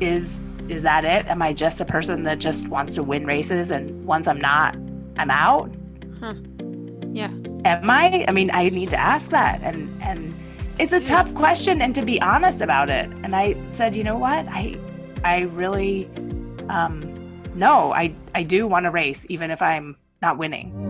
[0.00, 1.26] is is that it?
[1.26, 4.76] Am I just a person that just wants to win races and once I'm not,
[5.16, 5.74] I'm out?
[6.20, 6.34] Huh.
[7.12, 7.32] Yeah.
[7.64, 8.24] Am I?
[8.28, 10.34] I mean, I need to ask that and and
[10.78, 13.10] it's a tough question and to be honest about it.
[13.22, 14.46] And I said, you know what?
[14.48, 14.78] I
[15.24, 16.08] I really
[16.68, 17.14] um
[17.54, 20.89] no, I I do want to race even if I'm not winning.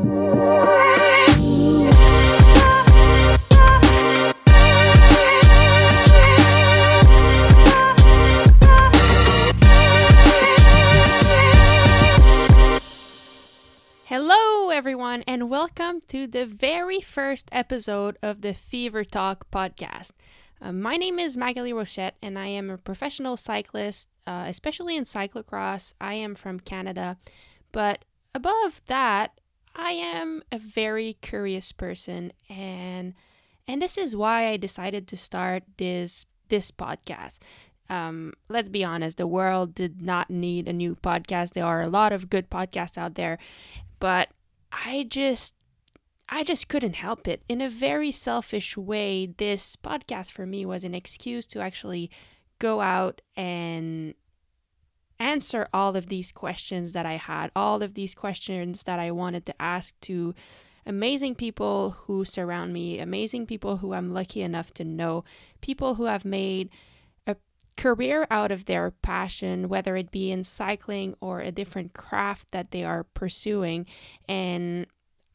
[15.78, 20.10] Welcome to the very first episode of the Fever Talk podcast.
[20.60, 25.04] Uh, my name is Magali Rochette, and I am a professional cyclist, uh, especially in
[25.04, 25.94] cyclocross.
[26.00, 27.18] I am from Canada,
[27.72, 29.40] but above that,
[29.76, 33.14] I am a very curious person, and
[33.68, 37.38] and this is why I decided to start this this podcast.
[37.88, 41.52] Um, let's be honest, the world did not need a new podcast.
[41.52, 43.38] There are a lot of good podcasts out there,
[44.00, 44.30] but
[44.72, 45.54] I just
[46.32, 47.42] I just couldn't help it.
[47.48, 52.08] In a very selfish way, this podcast for me was an excuse to actually
[52.60, 54.14] go out and
[55.18, 59.44] answer all of these questions that I had, all of these questions that I wanted
[59.46, 60.34] to ask to
[60.86, 65.24] amazing people who surround me, amazing people who I'm lucky enough to know,
[65.60, 66.70] people who have made
[67.26, 67.36] a
[67.76, 72.70] career out of their passion, whether it be in cycling or a different craft that
[72.70, 73.84] they are pursuing.
[74.28, 74.86] And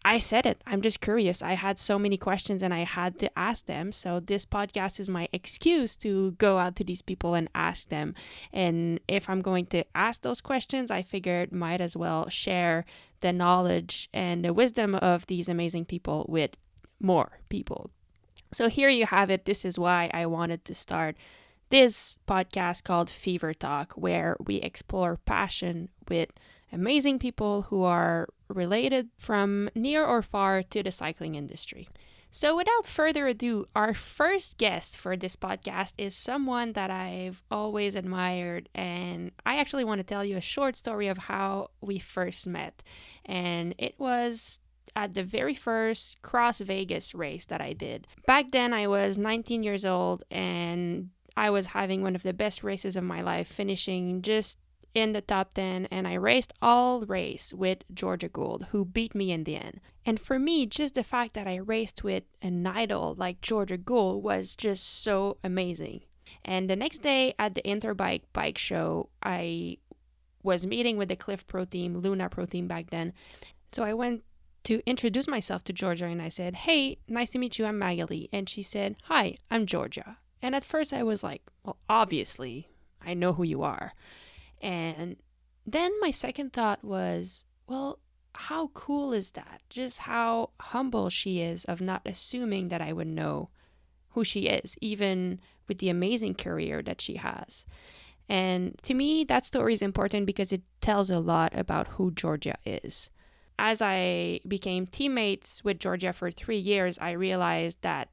[0.06, 0.62] I said it.
[0.68, 1.42] I'm just curious.
[1.42, 3.92] I had so many questions and I had to ask them.
[3.92, 8.14] So this podcast is my excuse to go out to these people and ask them.
[8.54, 12.86] And if I'm going to ask those questions, I figured might as well share
[13.22, 16.52] the knowledge and the wisdom of these amazing people with
[17.00, 17.90] more people.
[18.54, 19.46] So here you have it.
[19.46, 21.18] This is why I wanted to start
[21.72, 26.30] this podcast called Fever Talk, where we explore passion with
[26.76, 31.88] amazing people who are related from near or far to the cycling industry.
[32.30, 37.96] So, without further ado, our first guest for this podcast is someone that I've always
[37.96, 42.46] admired, and I actually want to tell you a short story of how we first
[42.46, 42.84] met.
[43.24, 44.60] And it was
[44.98, 48.06] at the very first Cross Vegas race that I did.
[48.28, 52.64] Back then, I was 19 years old, and I was having one of the best
[52.64, 54.58] races of my life, finishing just
[54.96, 59.32] in the top 10 and I raced all race with Georgia Gould who beat me
[59.32, 59.82] in the end.
[60.06, 64.24] And for me just the fact that I raced with an idol like Georgia Gould
[64.24, 66.02] was just so amazing.
[66.44, 69.78] And the next day at the Interbike bike show I
[70.42, 73.14] was meeting with the Clif Pro team, Luna Pro team back then.
[73.72, 74.24] So I went
[74.64, 77.66] to introduce myself to Georgia and I said, "Hey, nice to meet you.
[77.66, 81.78] I'm Magali." And she said, "Hi, I'm Georgia." And at first I was like, well,
[81.90, 82.70] obviously,
[83.04, 83.94] I know who you are.
[84.62, 85.18] And
[85.66, 88.00] then my second thought was, well,
[88.34, 89.62] how cool is that?
[89.70, 93.50] Just how humble she is of not assuming that I would know
[94.10, 97.66] who she is, even with the amazing career that she has.
[98.28, 102.56] And to me, that story is important because it tells a lot about who Georgia
[102.66, 103.10] is.
[103.58, 108.10] As I became teammates with Georgia for three years, I realized that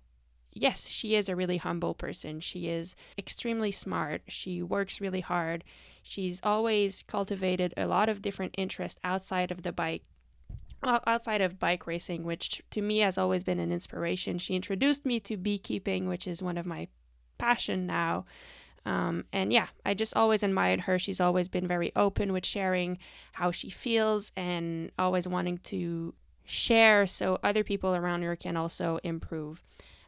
[0.53, 2.41] yes, she is a really humble person.
[2.41, 4.23] She is extremely smart.
[4.29, 5.65] She works really hard.
[6.03, 10.03] She's always cultivated a lot of different interests outside of the bike
[10.85, 14.39] outside of bike racing, which to me has always been an inspiration.
[14.39, 16.89] She introduced me to beekeeping, which is one of my
[17.39, 18.25] passion now.
[18.85, 20.99] Um, and yeah, I just always admired her.
[20.99, 22.99] She's always been very open with sharing
[23.33, 26.15] how she feels and always wanting to
[26.45, 29.62] share so other people around her can also improve.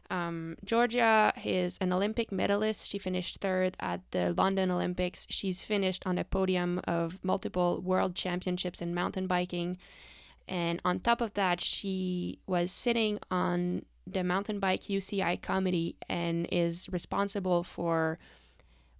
[0.09, 2.87] Um, Georgia is an Olympic medalist.
[2.87, 5.25] She finished third at the London Olympics.
[5.29, 9.77] She's finished on a podium of multiple world championships in mountain biking.
[10.47, 16.47] And on top of that, she was sitting on the mountain bike UCI committee and
[16.51, 18.19] is responsible for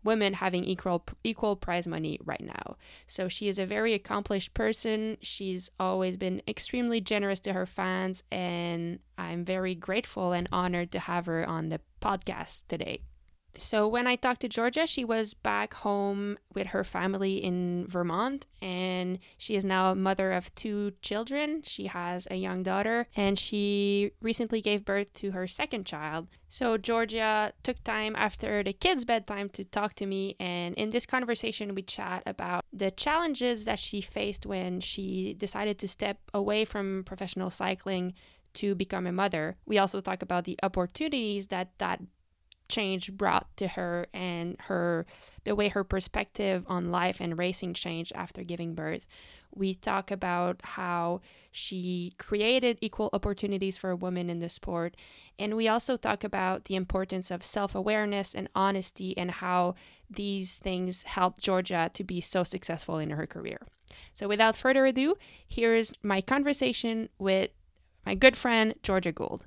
[0.05, 2.77] women having equal equal prize money right now.
[3.07, 5.17] So she is a very accomplished person.
[5.21, 10.99] She's always been extremely generous to her fans and I'm very grateful and honored to
[10.99, 13.01] have her on the podcast today.
[13.57, 18.47] So when I talked to Georgia, she was back home with her family in Vermont
[18.61, 21.61] and she is now a mother of two children.
[21.63, 26.27] She has a young daughter and she recently gave birth to her second child.
[26.49, 31.05] So Georgia took time after the kids' bedtime to talk to me and in this
[31.05, 36.65] conversation we chat about the challenges that she faced when she decided to step away
[36.65, 38.13] from professional cycling
[38.55, 39.57] to become a mother.
[39.65, 42.01] We also talk about the opportunities that that
[42.67, 45.05] change brought to her and her
[45.43, 49.05] the way her perspective on life and racing changed after giving birth.
[49.53, 51.21] We talk about how
[51.51, 54.97] she created equal opportunities for women in the sport.
[55.39, 59.75] And we also talk about the importance of self awareness and honesty and how
[60.09, 63.61] these things helped Georgia to be so successful in her career.
[64.13, 65.15] So, without further ado,
[65.47, 67.51] here's my conversation with
[68.05, 69.45] my good friend, Georgia Gould.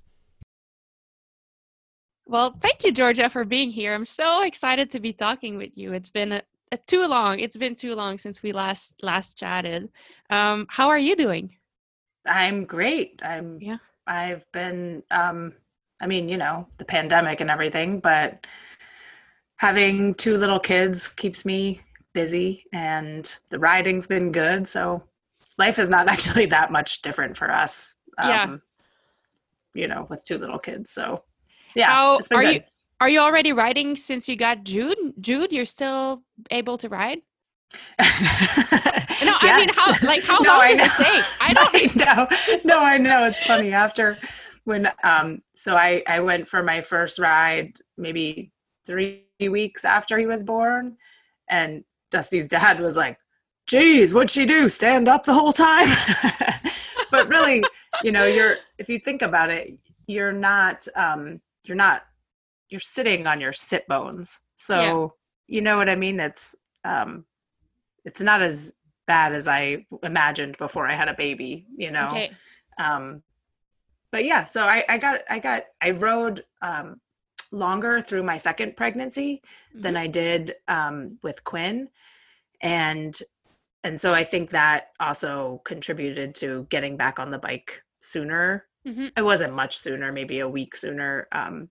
[2.29, 3.95] Well, thank you, Georgia, for being here.
[3.95, 5.95] I'm so excited to be talking with you.
[5.95, 7.41] It's been a, a too long.
[7.41, 9.89] It's been too long since we last last chatted.
[10.29, 11.57] Um, how are you doing?
[12.27, 13.19] I'm great.
[13.25, 13.79] I'm yeah.
[14.07, 15.55] I've been um
[16.03, 18.47] I mean, you know, the pandemic and everything, but
[19.57, 21.81] having two little kids keeps me
[22.13, 25.03] busy and the riding's been good, so
[25.57, 27.95] life is not actually that much different for us.
[28.19, 28.57] Um, yeah.
[29.73, 30.91] you know, with two little kids.
[30.91, 31.23] So
[31.75, 31.87] yeah.
[31.87, 32.55] How are good.
[32.55, 32.61] you?
[33.01, 34.99] Are you already riding since you got Jude?
[35.21, 37.21] Jude, you're still able to ride?
[38.01, 39.09] no, yes.
[39.43, 41.25] I mean, how like how no, long I does it take?
[41.41, 41.75] I don't
[42.09, 42.61] I know.
[42.65, 43.25] No, I know.
[43.27, 43.73] It's funny.
[43.73, 44.19] After
[44.65, 48.53] when um, so I I went for my first ride maybe
[48.87, 50.97] three weeks after he was born,
[51.49, 53.19] and Dusty's dad was like,
[53.67, 54.69] "Geez, what'd she do?
[54.69, 55.89] Stand up the whole time?"
[57.11, 57.63] but really,
[58.03, 62.03] you know, you're if you think about it, you're not um you're not
[62.71, 64.81] you're sitting on your sit bones so
[65.47, 65.57] yeah.
[65.57, 66.55] you know what i mean it's
[66.85, 67.25] um
[68.05, 68.75] it's not as
[69.07, 72.31] bad as i imagined before i had a baby you know okay.
[72.79, 73.23] um
[74.11, 77.01] but yeah so i i got i got i rode um
[77.51, 79.81] longer through my second pregnancy mm-hmm.
[79.81, 81.89] than i did um with quinn
[82.61, 83.23] and
[83.85, 89.07] and so i think that also contributed to getting back on the bike sooner Mm-hmm.
[89.17, 91.29] It wasn't much sooner, maybe a week sooner.
[91.33, 91.69] Um,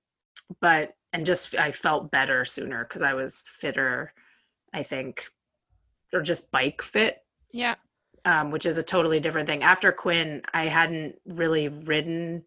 [0.62, 4.14] but and just I felt better sooner because I was fitter,
[4.74, 5.26] I think,
[6.14, 7.20] or just bike fit.
[7.52, 7.76] Yeah.
[8.26, 9.64] Um, which is a totally different thing.
[9.64, 12.44] After Quinn, I hadn't really ridden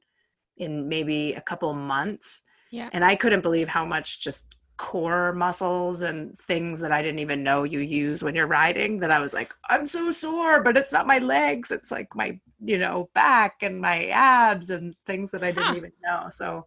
[0.59, 2.43] in maybe a couple months.
[2.71, 2.91] Yeah.
[2.93, 7.43] And I couldn't believe how much just core muscles and things that I didn't even
[7.43, 10.91] know you use when you're riding that I was like, I'm so sore, but it's
[10.91, 11.71] not my legs.
[11.71, 15.77] It's like my, you know, back and my abs and things that I didn't huh.
[15.77, 16.27] even know.
[16.31, 16.65] So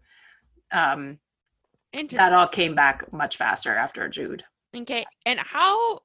[0.71, 1.17] um
[2.11, 4.43] that all came back much faster after Jude.
[4.77, 5.05] Okay.
[5.25, 6.01] And how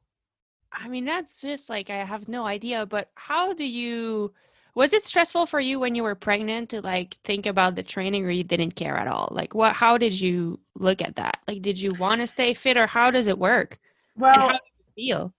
[0.72, 4.32] I mean that's just like I have no idea, but how do you
[4.79, 8.25] was it stressful for you when you were pregnant to like think about the training
[8.25, 9.29] or you didn't care at all?
[9.33, 11.39] Like what how did you look at that?
[11.49, 13.77] Like did you want to stay fit or how does it work?
[14.17, 14.59] Well and how do
[14.95, 15.35] you feel?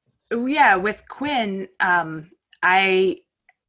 [0.45, 2.29] Yeah with quinn um
[2.61, 3.15] i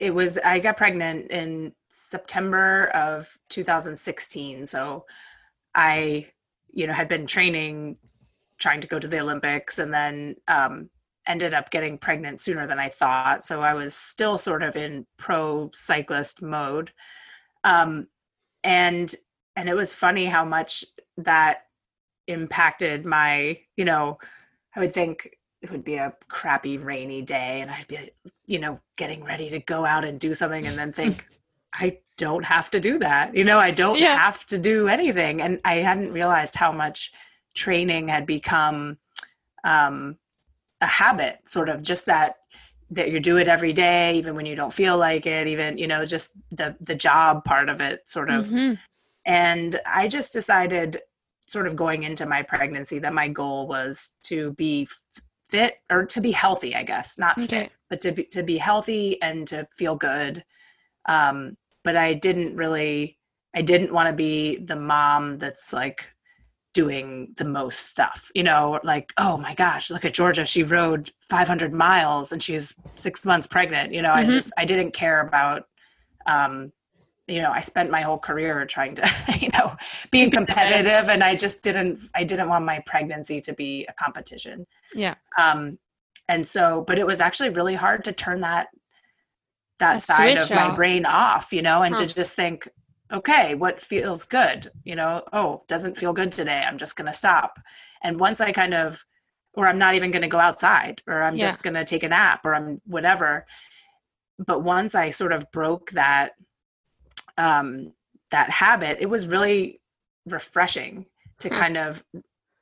[0.01, 5.05] it was i got pregnant in september of 2016 so
[5.77, 6.27] i
[6.73, 7.97] you know had been training
[8.59, 10.91] trying to go to the olympics and then um
[11.27, 13.45] ended up getting pregnant sooner than I thought.
[13.45, 16.93] So I was still sort of in pro cyclist mode.
[17.65, 18.09] Um,
[18.65, 19.15] and
[19.57, 20.85] and it was funny how much
[21.19, 21.67] that
[22.27, 24.19] impacted my, you know,
[24.75, 28.11] I would think it would be a crappy rainy day and I'd be,
[28.47, 31.27] you know, getting ready to go out and do something and then think,
[31.75, 33.35] I don't have to do that.
[33.35, 34.17] You know, I don't yeah.
[34.17, 35.41] have to do anything.
[35.41, 37.13] And I hadn't realized how much
[37.55, 38.99] training had become
[39.65, 40.17] um,
[40.81, 42.37] a habit sort of just that
[42.91, 45.87] that you do it every day even when you don't feel like it even you
[45.87, 48.75] know just the the job part of it sort of mm-hmm.
[49.27, 51.01] and i just decided
[51.47, 54.89] sort of going into my pregnancy that my goal was to be
[55.49, 57.47] fit or to be healthy i guess not okay.
[57.47, 60.45] fit but to be to be healthy and to feel good
[61.07, 63.19] um but i didn't really
[63.55, 66.09] i didn't want to be the mom that's like
[66.73, 71.11] doing the most stuff you know like oh my gosh look at georgia she rode
[71.29, 74.29] 500 miles and she's six months pregnant you know mm-hmm.
[74.29, 75.65] i just i didn't care about
[76.27, 76.73] um
[77.27, 79.11] you know i spent my whole career trying to
[79.41, 79.75] you know
[80.11, 84.65] being competitive and i just didn't i didn't want my pregnancy to be a competition
[84.95, 85.77] yeah um
[86.29, 88.69] and so but it was actually really hard to turn that
[89.81, 92.05] that a side of my brain off you know and huh.
[92.05, 92.69] to just think
[93.13, 94.71] okay, what feels good?
[94.85, 96.63] You know, oh, doesn't feel good today.
[96.67, 97.59] I'm just going to stop.
[98.03, 99.05] And once I kind of,
[99.55, 101.47] or I'm not even going to go outside, or I'm yeah.
[101.47, 103.47] just going to take a nap, or I'm whatever.
[104.39, 106.33] But once I sort of broke that,
[107.37, 107.93] um,
[108.31, 109.81] that habit, it was really
[110.27, 111.07] refreshing
[111.41, 111.55] to hmm.
[111.55, 112.05] kind of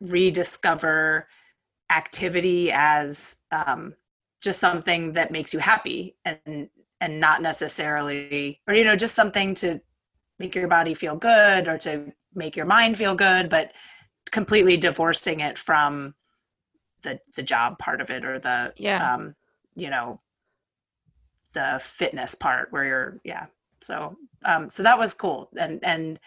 [0.01, 1.29] rediscover
[1.91, 3.95] activity as um,
[4.43, 6.69] just something that makes you happy and
[7.01, 9.81] and not necessarily or you know just something to
[10.39, 13.73] make your body feel good or to make your mind feel good but
[14.31, 16.15] completely divorcing it from
[17.03, 19.15] the the job part of it or the Yeah.
[19.15, 19.35] um
[19.75, 20.21] you know
[21.55, 23.47] the fitness part where you're yeah.
[23.81, 25.49] So um so that was cool.
[25.59, 26.21] And and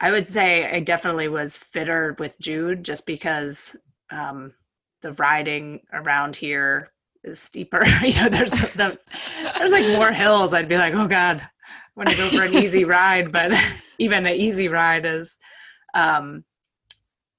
[0.00, 3.74] i would say i definitely was fitter with jude just because
[4.10, 4.54] um
[5.02, 6.92] the riding around here
[7.24, 7.82] is steeper.
[8.02, 8.98] You know there's the
[9.58, 10.54] there's like more hills.
[10.54, 11.42] I'd be like oh god
[11.98, 13.52] want to go for an easy ride but
[13.98, 15.36] even an easy ride is
[15.94, 16.44] um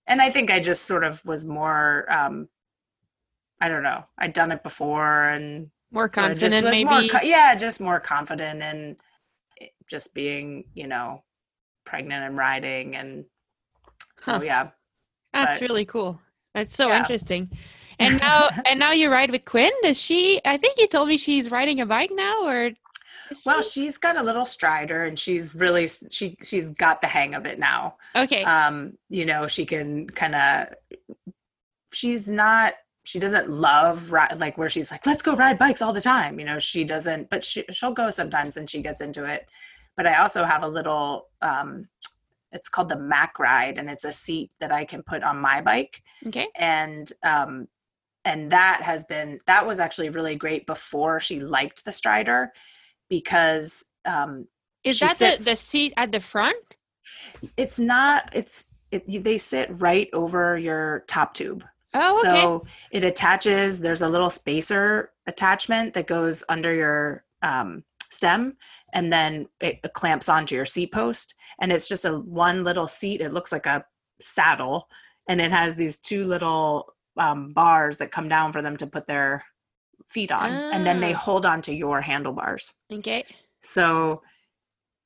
[0.08, 2.48] and i think i just sort of was more um
[3.62, 6.84] i don't know i'd done it before and More so confident, was maybe.
[6.84, 8.98] more yeah just more confident in
[9.58, 11.24] it- just being you know
[11.86, 13.25] pregnant and riding and
[14.18, 14.42] so Huh.
[14.44, 14.68] yeah
[15.34, 16.20] That's but- really cool.
[16.54, 17.00] That's so Yeah.
[17.00, 17.50] interesting.
[18.01, 19.74] And now, and now you ride with Quinn.
[19.84, 20.39] Does she?
[20.46, 22.72] I think you told me she's riding a bike now, or?
[23.46, 27.34] Well she- she's got a little strider and she's really she she's got the hang
[27.36, 27.98] of it now.
[28.16, 28.44] Okay.
[28.44, 30.68] um you know she can kind of
[31.94, 35.94] she's not she doesn't love ri- like where she's like let's go ride bikes all
[35.94, 39.26] the time you know she doesn't but she, she'll go sometimes and she gets into
[39.26, 39.48] it.
[39.98, 41.86] But i also have a little um
[42.52, 45.62] it's called the Mac Ride and it's a seat that i can put on my
[45.62, 46.02] bike.
[46.28, 46.48] Okay.
[46.56, 47.68] and um
[48.26, 52.52] and that has been that was actually really great before she liked the strider
[53.10, 54.48] because um
[54.84, 56.58] Is that sits- the, the seat at the front?
[57.58, 61.63] it's not it's it, you, they sit right over your top tube
[61.94, 62.30] Oh, okay.
[62.42, 68.58] so it attaches there's a little spacer attachment that goes under your um, stem
[68.94, 73.22] and then it clamps onto your seat post and it's just a one little seat
[73.22, 73.84] it looks like a
[74.20, 74.88] saddle
[75.28, 79.08] and it has these two little um, bars that come down for them to put
[79.08, 79.44] their
[80.10, 81.18] feet on and then they Ah.
[81.18, 83.24] hold on to your handlebars okay.
[83.62, 84.22] so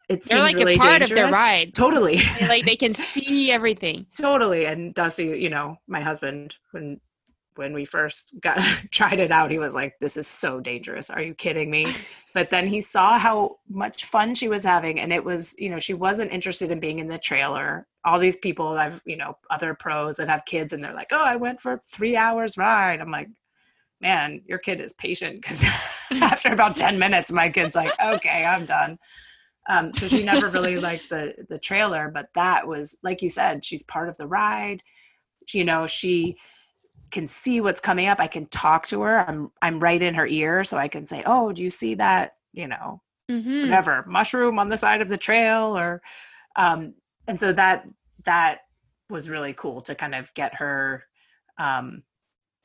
[0.09, 1.11] it They're seems like really a part dangerous.
[1.21, 1.73] of the ride.
[1.73, 4.05] totally They, like they can see everything.
[4.17, 6.99] totally and dusty you know my husband when
[7.55, 8.57] when we first got
[8.91, 11.93] tried it out he was like this is so dangerous are you kidding me
[12.33, 15.79] but then he saw how much fun she was having and it was you know
[15.79, 19.73] she wasn't interested in being in the trailer all these people i've you know other
[19.75, 23.11] pros that have kids and they're like oh i went for three hours ride i'm
[23.11, 23.29] like
[24.03, 25.63] man your kid is patient because
[26.21, 28.99] after about 10 minutes my kid's like okay i'm done.
[29.69, 33.65] Um, so she never really liked the the trailer but that was like you said
[33.65, 34.83] she's part of the ride.
[35.53, 36.37] You know she
[37.11, 38.19] can see what's coming up.
[38.19, 39.27] I can talk to her.
[39.27, 42.35] I'm i'm right in her ear so i can say oh do you see that
[42.51, 43.61] you know Mm-hmm.
[43.63, 45.77] whatever mushroom on the side of the trail?
[45.77, 46.01] Or
[46.57, 46.93] um
[47.27, 47.87] and so that
[48.25, 48.59] that
[49.09, 51.05] was really cool to kind of get her
[51.57, 52.03] um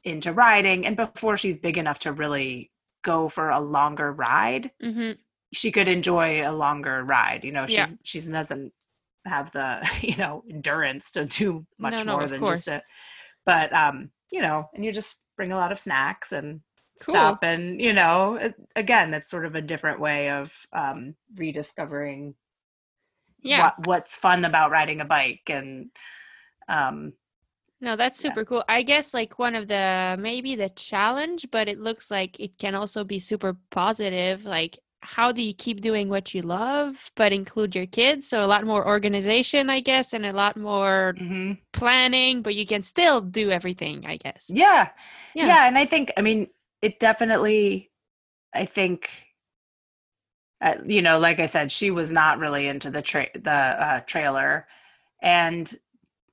[0.04, 2.70] into riding and before she's big enough to really
[3.02, 5.12] go for a longer ride Mm-hmm.
[5.52, 7.86] she could enjoy a longer ride you know she's Yeah.
[8.02, 8.72] she doesn't
[9.26, 12.58] have the you know endurance to do much No, no, more than course.
[12.62, 12.82] just a
[13.44, 16.60] but um you know and you just bring a lot of snacks and
[17.04, 17.14] Cool.
[17.14, 22.34] stop and you know it, again it's sort of a different way of um rediscovering
[23.40, 23.60] Yeah.
[23.62, 25.90] what, what's fun about riding a bike and
[26.68, 27.12] um
[27.80, 28.30] No, that's Yeah.
[28.30, 28.64] super cool.
[28.68, 32.74] I guess like one of the maybe the challenge, but it looks like it can
[32.74, 34.44] also be super positive.
[34.44, 38.28] Like, how do you keep doing what you love, but include your kids?
[38.28, 41.58] So a lot more organization, I guess, and a lot more mhm.
[41.72, 44.54] planning, but you can still do everything, I guess.
[44.54, 44.88] yeah
[45.34, 45.48] Yeah.
[45.48, 46.48] yeah and i think i mean
[46.82, 47.90] it definitely
[48.54, 49.10] i think
[50.60, 54.00] uh, you know like i said she was not really into the tra- the uh,
[54.00, 54.66] trailer
[55.22, 55.78] and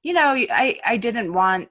[0.05, 1.67] you know i i didn't want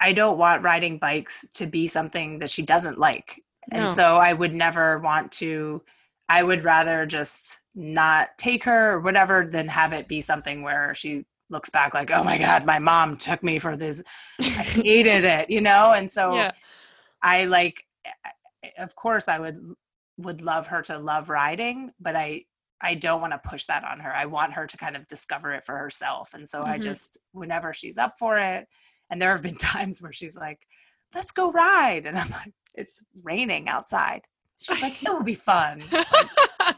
[0.00, 3.42] i don't want riding bikes to be something that she doesn't like.
[3.72, 5.82] And so i would never want to
[6.28, 10.94] i would rather just not take her or whatever than have it be something where
[10.94, 14.02] she looks back like oh my god my mom took me for this.
[14.38, 15.92] I hated it you know?
[15.92, 16.52] And so yeah.
[17.20, 17.84] I like
[18.78, 19.74] of course I would
[20.18, 22.44] would love her to love riding, but I
[22.80, 24.14] I don't want to push that on her.
[24.14, 26.34] I want her to kind of discover it for herself.
[26.34, 26.82] And so I Mhm.
[26.82, 28.66] just whenever she's up for it,
[29.10, 30.66] and there have been times where she's like,
[31.14, 34.22] "Let's go ride." And I'm like, "It's raining outside."
[34.60, 35.82] She's like, "It will be fun."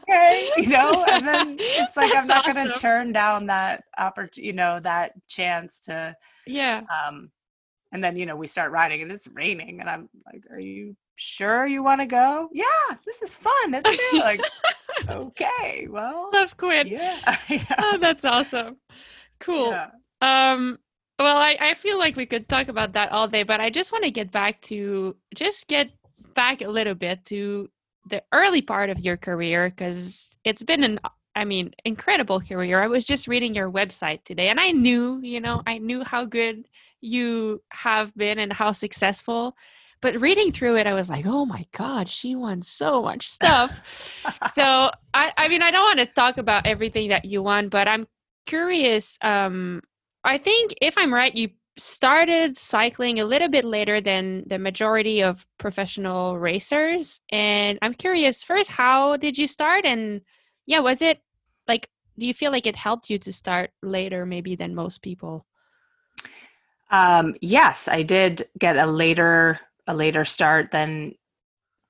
[0.09, 4.47] okay, you know, and then it's like I'm not going to turn down that opportunity,
[4.47, 6.81] you know, that chance to yeah.
[7.07, 7.31] um,
[7.91, 10.95] and then you know we start riding and it's raining, and I'm like, "Are you
[11.15, 14.19] sure you want to go?" Yeah, this is fun, isn't it?
[14.19, 14.41] Like,
[15.09, 16.87] okay, well, Love Quinn.
[16.87, 17.19] yeah,
[17.79, 18.77] Oh, that's awesome.
[19.39, 19.71] Cool.
[19.71, 19.89] Yeah.
[20.21, 20.79] Um,
[21.19, 23.91] well, I, I feel like we could talk about that all day, but I just
[23.91, 25.91] want to get back to just get
[26.33, 27.69] back a little bit to
[28.09, 30.99] the early part of your career because it's been an
[31.35, 32.81] I mean, incredible career.
[32.81, 36.25] I was just reading your website today and I knew, you know, I knew how
[36.25, 36.67] good
[37.01, 39.55] you have been and how successful.
[40.03, 43.71] But reading through it, I was like, oh my God, she won so much stuff.
[44.51, 47.87] so, I, I mean, I don't want to talk about everything that you won, but
[47.87, 48.05] I'm
[48.45, 49.17] curious.
[49.21, 49.81] Um,
[50.25, 55.23] I think if I'm right, you started cycling a little bit later than the majority
[55.23, 57.21] of professional racers.
[57.31, 59.85] And I'm curious first, how did you start?
[59.85, 60.19] And
[60.65, 61.21] yeah, was it
[61.65, 61.87] like,
[62.19, 65.45] do you feel like it helped you to start later maybe than most people?
[66.91, 71.15] Um, yes, I did get a later a later start than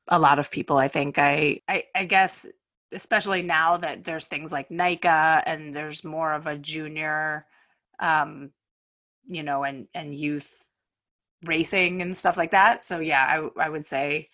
[0.07, 0.77] a lot of people.
[0.77, 2.45] I think I, I I guess
[2.91, 7.45] especially now that there's things like NICA and there's more of a junior
[7.99, 8.51] um,
[9.25, 10.65] you know, and and youth
[11.45, 12.83] racing and stuff like that.
[12.83, 13.25] So yeah,
[13.57, 14.29] I I would say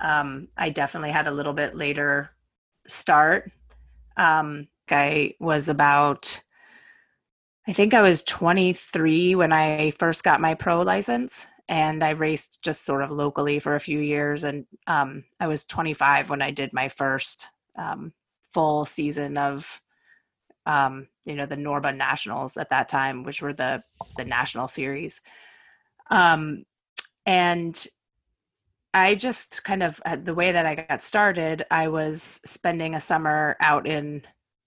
[0.00, 2.30] um, I definitely had a little bit later
[2.86, 3.50] start.
[4.16, 6.40] Um, I was about,
[7.66, 12.62] I think I was 23 when I first got my pro license, and I raced
[12.62, 14.44] just sort of locally for a few years.
[14.44, 18.12] And um, I was 25 when I did my first um,
[18.52, 19.80] full season of
[20.66, 23.82] um, you know the Norba Nationals at that time, which were the
[24.16, 25.20] the national series.
[26.10, 26.64] Um,
[27.24, 27.86] and
[28.94, 33.00] I just kind of uh, the way that I got started, I was spending a
[33.00, 34.22] summer out in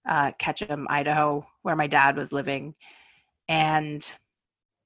[0.08, 2.74] uh, Ketchum, Idaho, where my dad was living,
[3.48, 4.10] and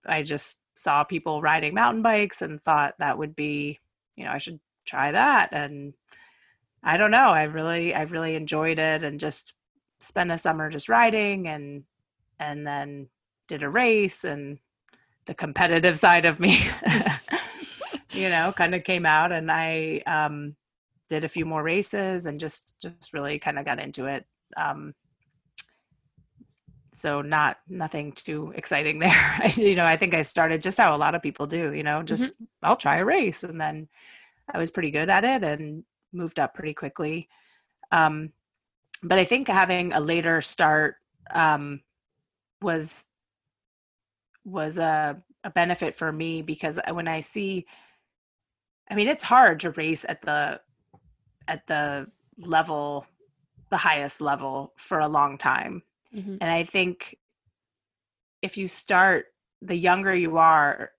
[0.07, 3.81] I just saw people riding mountain bikes and thought that would be,
[4.17, 5.51] you know, I should try that.
[5.53, 5.95] And
[6.83, 9.55] I don't know, I really, I really enjoyed it, and just
[10.01, 11.85] spent a summer just riding and
[12.39, 13.09] and then
[13.49, 14.59] did a race and
[15.27, 16.59] the competitive side of me
[18.11, 20.55] you know kind of came out and i um
[21.09, 24.27] did a few more races and just just really kind of got into it
[24.57, 24.95] um
[26.95, 29.11] so not nothing too exciting there.
[29.11, 31.83] I, you know i think i started just how a lot of people do you
[31.83, 32.45] know just mm-hmm.
[32.63, 33.89] i'll try a race and then
[34.53, 37.29] i was pretty good at it and moved up pretty quickly.
[37.91, 38.33] Um
[39.05, 40.97] but I think having a later start
[41.31, 41.83] um,
[42.63, 43.07] was
[44.45, 47.67] was a, a benefit for me because when I see,
[48.91, 50.61] I mean, it's hard to race at the
[51.47, 53.07] at the level,
[53.69, 55.83] the highest level for a long time,
[56.15, 56.37] mm-hmm.
[56.41, 57.17] and I think
[58.43, 59.27] if you start
[59.63, 60.91] the younger you are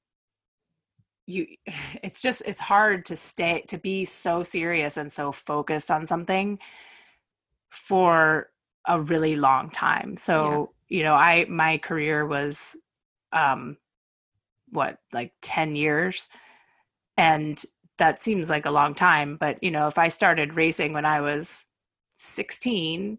[1.28, 1.47] you
[2.04, 6.60] it's just it's hard to stay to be so serious and so focused on something
[7.69, 8.49] for
[8.88, 10.15] a really long time.
[10.17, 10.97] So, yeah.
[10.97, 12.75] you know, I my career was
[13.32, 13.78] um
[14.69, 16.28] what, like 10 years.
[17.17, 17.62] And
[17.97, 21.21] that seems like a long time, but you know, if I started racing when I
[21.21, 21.65] was
[22.17, 23.17] 16,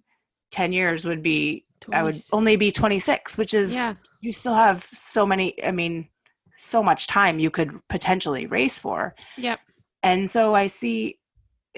[0.50, 1.65] 10 years would be 20.
[1.92, 3.94] I would only be 26, which is yeah.
[4.20, 6.08] you still have so many I mean,
[6.56, 9.14] so much time you could potentially race for.
[9.36, 9.60] Yep.
[10.02, 11.18] And so I see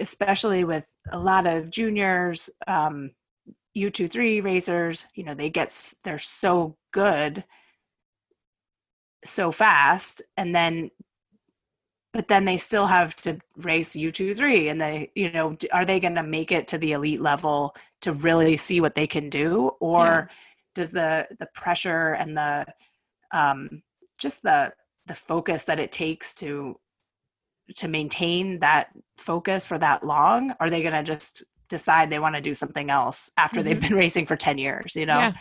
[0.01, 3.11] especially with a lot of juniors, um,
[3.77, 7.45] U23 racers, you know, they get, they're so good
[9.25, 10.23] so fast.
[10.37, 10.91] And then,
[12.13, 16.15] but then they still have to race U23 and they, you know, are they going
[16.15, 19.71] to make it to the elite level to really see what they can do?
[19.81, 20.37] Or yeah.
[20.75, 22.67] does the, the pressure and the,
[23.33, 23.83] um,
[24.19, 24.73] just the,
[25.07, 26.77] the focus that it takes to
[27.77, 30.55] to maintain that focus for that long?
[30.61, 33.69] Are they going to just decide they want to do something else after mm-hmm.
[33.69, 35.19] they've been racing for 10 years, you know?
[35.19, 35.33] Yeah.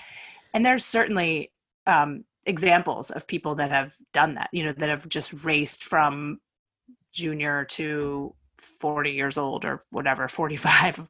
[0.53, 1.51] And there's certainly
[1.85, 6.39] um, examples of people that have done that, you know, that have just raced from
[7.13, 11.07] junior to 40 years old or whatever, 45.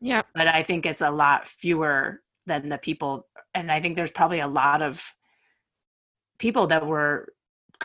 [0.00, 0.22] Yeah.
[0.34, 3.26] But I think it's a lot fewer than the people.
[3.54, 5.14] And I think there's probably a lot of
[6.38, 7.32] people that were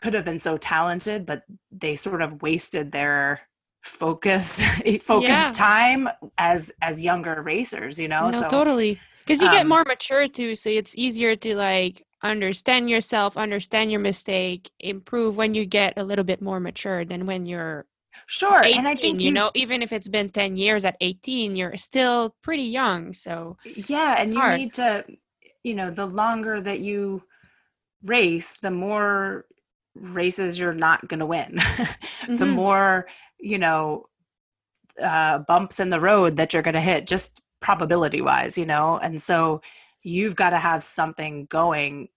[0.02, 3.42] could have been so talented, but they sort of wasted their
[3.86, 4.62] focus
[5.02, 5.52] focus yeah.
[5.54, 9.84] time as as younger racers you know no, so totally because you um, get more
[9.86, 15.68] mature too so it's easier to like understand yourself understand your mistake improve when you
[15.68, 17.86] get a little bit more mature than when you're
[18.28, 20.96] sure 18, and i think you, you, know even if it's been 10 years at
[21.02, 24.60] 18 you're still pretty young so yeah and you hard.
[24.60, 25.06] need to
[25.64, 27.24] you know the longer that you
[28.04, 29.46] race the more
[29.96, 32.36] races you're not going to win mm-hmm.
[32.36, 33.08] the more
[33.40, 34.06] you know
[35.02, 38.98] uh, bumps in the road that you're going to hit just probability wise you know
[38.98, 39.62] and so
[40.04, 42.08] you've got to have something going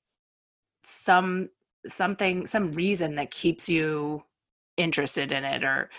[0.82, 1.48] some
[1.86, 4.22] something some reason that keeps you
[4.78, 5.90] interested in it or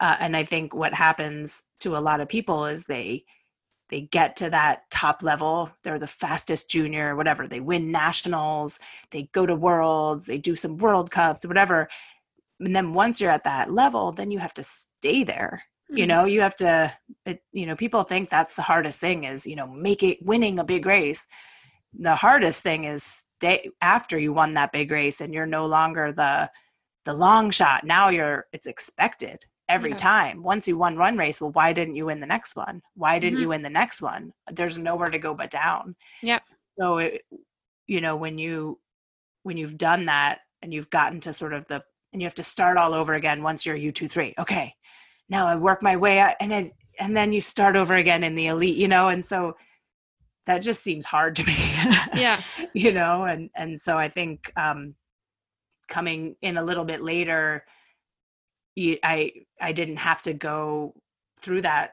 [0.00, 3.24] uh, and i think what happens to a lot of people is they
[3.90, 8.78] they get to that top level they're the fastest junior whatever they win nationals
[9.10, 11.88] they go to worlds they do some world cups whatever
[12.60, 15.98] and then once you're at that level then you have to stay there mm-hmm.
[15.98, 16.92] you know you have to
[17.26, 20.58] it, you know people think that's the hardest thing is you know make it winning
[20.58, 21.26] a big race
[21.96, 26.12] the hardest thing is day after you won that big race and you're no longer
[26.12, 26.50] the
[27.04, 29.96] the long shot now you're it's expected every yeah.
[29.96, 30.42] time.
[30.42, 32.82] Once you won one race well why didn't you win the next one?
[32.94, 33.42] Why didn't mm-hmm.
[33.42, 34.32] you win the next one?
[34.50, 35.96] There's nowhere to go but down.
[36.22, 36.40] Yeah
[36.78, 37.22] so it,
[37.86, 38.78] you know when you
[39.42, 42.44] when you've done that and you've gotten to sort of the and you have to
[42.44, 44.74] start all over again once you're u23 okay
[45.28, 48.34] now i work my way out and then and then you start over again in
[48.34, 49.08] the elite you know?
[49.08, 49.56] And so
[50.46, 51.56] that just seems hard to me
[52.14, 52.40] yeah.
[52.74, 53.24] you know?
[53.24, 54.94] And and so i think um
[55.84, 57.64] coming in a little bit later
[58.74, 60.94] you, I I didn't have to go
[61.40, 61.92] through that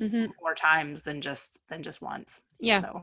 [0.00, 0.26] mm-hmm.
[0.40, 2.42] more times than just than just once.
[2.58, 2.80] Yeah.
[2.80, 3.02] So,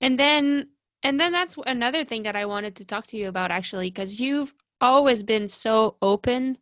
[0.00, 0.68] and then
[1.02, 4.20] and then that's another thing that I wanted to talk to you about actually, because
[4.20, 6.58] you've always been so open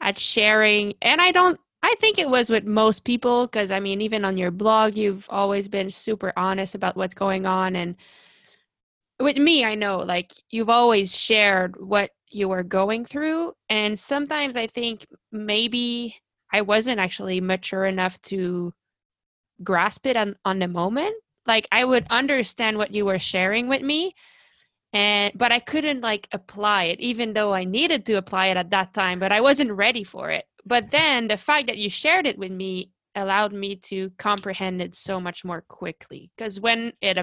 [0.00, 1.58] at sharing, and I don't.
[1.84, 5.26] I think it was with most people because I mean, even on your blog, you've
[5.30, 7.96] always been super honest about what's going on, and
[9.22, 13.52] with me, I know like you've always shared what you were going through.
[13.68, 16.16] And sometimes I think maybe
[16.52, 18.72] I wasn't actually mature enough to
[19.62, 21.14] grasp it on, on the moment.
[21.46, 24.14] Like I would understand what you were sharing with me
[24.92, 28.70] and but I couldn't like apply it even though I needed to apply it at
[28.70, 30.44] that time but I wasn't ready for it.
[30.64, 34.94] But then the fact that you shared it with me allowed me to comprehend it
[34.94, 37.18] so much more quickly because when it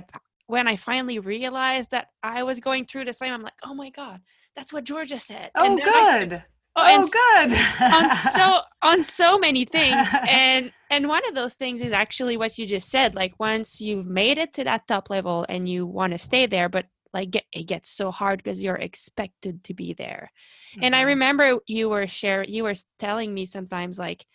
[0.50, 3.92] when I finally realized that I was going through the same I'm like, "Oh my
[3.92, 4.20] god,
[4.56, 5.52] that's what Georgia said.
[5.54, 6.44] Oh, good.
[6.76, 7.52] I, oh, oh good.
[7.94, 12.58] on so on so many things, and and one of those things is actually what
[12.58, 13.14] you just said.
[13.14, 16.68] Like once you've made it to that top level and you want to stay there,
[16.68, 20.32] but like get, it gets so hard because you're expected to be there.
[20.72, 20.84] Mm-hmm.
[20.84, 21.08] And I mm-hmm.
[21.10, 24.26] remember you were sharing, you were telling me sometimes like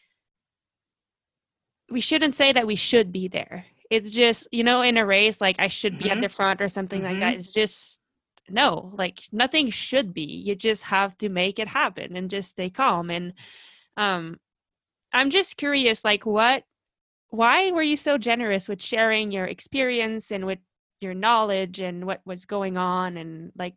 [1.91, 3.67] we shouldn't say that we should be there.
[3.95, 6.19] It's just you know in a race like I should be mm-hmm.
[6.19, 7.11] at the front or something mm-hmm.
[7.11, 7.33] like that.
[7.33, 7.41] Mm-hmm.
[7.41, 8.01] It's just
[8.49, 12.69] no like nothing should be you just have to make it happen and just stay
[12.69, 13.33] calm and
[13.97, 14.39] um
[15.13, 16.65] i'm just curious like what
[17.31, 20.59] why were you so generous with sharing your experience and with
[21.01, 23.77] your knowledge and what was going on and like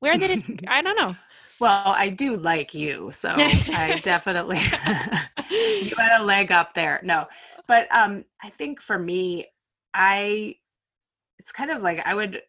[0.00, 1.14] where did it i don't know
[1.60, 4.56] well i do like you so i definitely
[5.50, 7.26] you had a leg up there no
[7.68, 9.46] but um i think for me
[9.94, 10.54] i
[11.38, 12.42] it's kind of like i would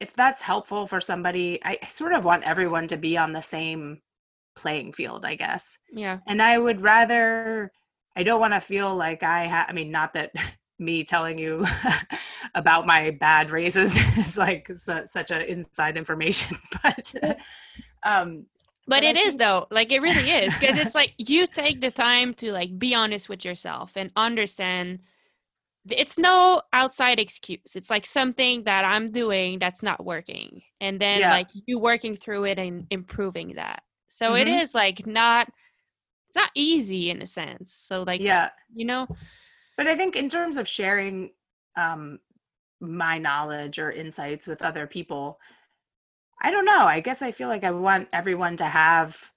[0.00, 3.40] if that's helpful for somebody, I, I sort of want everyone to be on the
[3.40, 4.02] same
[4.54, 5.78] playing field, I guess.
[5.92, 6.18] Yeah.
[6.26, 7.72] And I would rather,
[8.14, 10.32] I don't want to feel like I have, I mean, not that
[10.78, 11.64] me telling you
[12.54, 17.14] about my bad races is like su- such a inside information, but,
[18.02, 18.46] um,
[18.86, 19.66] but, but it is though.
[19.70, 23.28] Like it really is because it's like you take the time to like be honest
[23.28, 25.00] with yourself and understand
[25.88, 27.74] it's no outside excuse.
[27.74, 31.30] It's like something that i'm doing that's not working and then yeah.
[31.30, 33.82] like you working through it and improving that.
[34.08, 34.48] So mm-hmm.
[34.48, 35.48] it is like not
[36.28, 37.72] it's not easy in a sense.
[37.72, 38.50] So like yeah.
[38.74, 39.06] you know?
[39.76, 41.30] But i think in terms of sharing
[41.76, 42.18] um
[42.80, 45.38] my knowledge or insights with other people
[46.42, 49.30] i don't know i guess i feel like i want everyone to have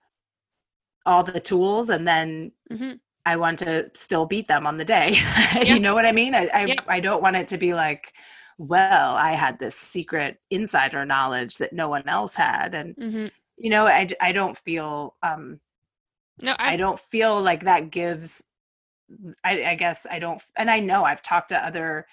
[1.06, 2.94] all the tools and then mm-hmm.
[3.26, 5.16] I want to still beat them on the day.
[5.64, 6.34] you know what I mean?
[6.34, 8.14] I I, I don't want it to be like,
[8.58, 13.28] well, I had this secret insider knowledge that no one else had, and mm-hmm.
[13.58, 15.60] you know, I I don't feel um,
[16.42, 18.44] no, I, I don't feel like that gives.
[19.44, 22.06] I, I guess I don't, and I know I've talked to other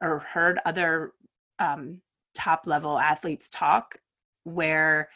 [0.00, 1.12] or heard other
[1.58, 2.00] um,
[2.34, 3.96] top level athletes talk
[4.46, 5.08] where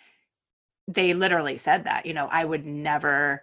[0.88, 3.43] they literally said that you know i would never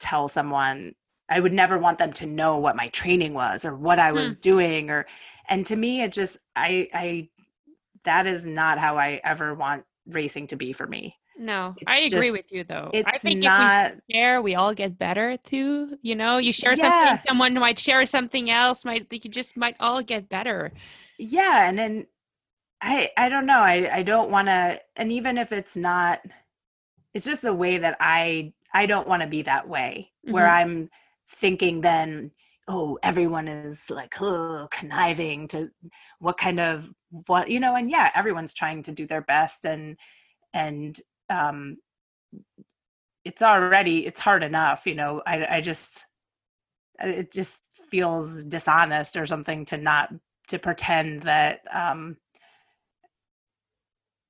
[0.00, 0.94] tell someone
[1.28, 4.36] I would never want them to know what my training was or what I was
[4.36, 4.40] mm.
[4.42, 5.06] doing or
[5.48, 7.28] and to me it just I I
[8.04, 11.16] that is not how I ever want racing to be for me.
[11.38, 12.90] No, it's I agree just, with you though.
[12.92, 15.96] I think not, if we share, we all get better too.
[16.02, 17.16] You know, you share yeah.
[17.16, 18.84] something, someone might share something else.
[18.84, 20.72] Might you just might all get better.
[21.18, 22.06] Yeah, and then
[22.82, 23.60] I I don't know.
[23.60, 26.20] I I don't want to, and even if it's not,
[27.14, 30.34] it's just the way that I I don't want to be that way mm-hmm.
[30.34, 30.90] where I'm
[31.28, 32.32] thinking then
[32.68, 35.68] oh everyone is like oh conniving to
[36.20, 39.98] what kind of what you know and yeah everyone's trying to do their best and
[40.54, 41.76] and um
[43.24, 46.06] it's already it's hard enough you know i i just
[47.00, 50.12] it just feels dishonest or something to not
[50.46, 52.16] to pretend that um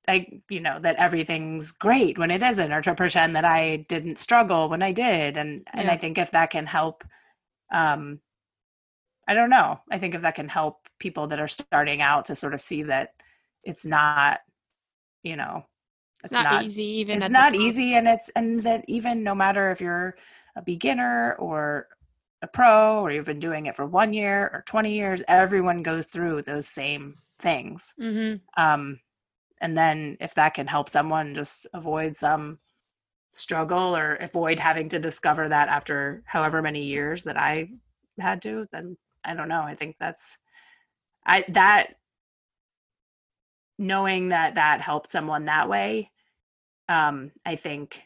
[0.07, 4.17] I, you know, that everything's great when it isn't, or to pretend that I didn't
[4.17, 5.37] struggle when I did.
[5.37, 7.03] And and I think if that can help,
[7.71, 8.19] um,
[9.27, 9.79] I don't know.
[9.89, 12.83] I think if that can help people that are starting out to sort of see
[12.83, 13.13] that
[13.63, 14.41] it's not,
[15.23, 15.63] you know,
[16.23, 16.83] it's not, not easy.
[16.83, 20.15] Even it's not easy, and it's and that even no matter if you're
[20.55, 21.87] a beginner or
[22.41, 26.07] a pro or you've been doing it for one year or 20 years everyone goes
[26.07, 28.35] through those same things mm-hmm.
[28.61, 28.99] um,
[29.63, 32.59] and then if that can help someone just avoid some
[33.31, 37.69] struggle or avoid having to discover that after however many years that I
[38.19, 39.61] had to, then I don't know.
[39.61, 40.37] I think that's
[41.25, 41.95] I that
[43.79, 46.11] knowing that that helped someone that way
[46.89, 48.03] um I think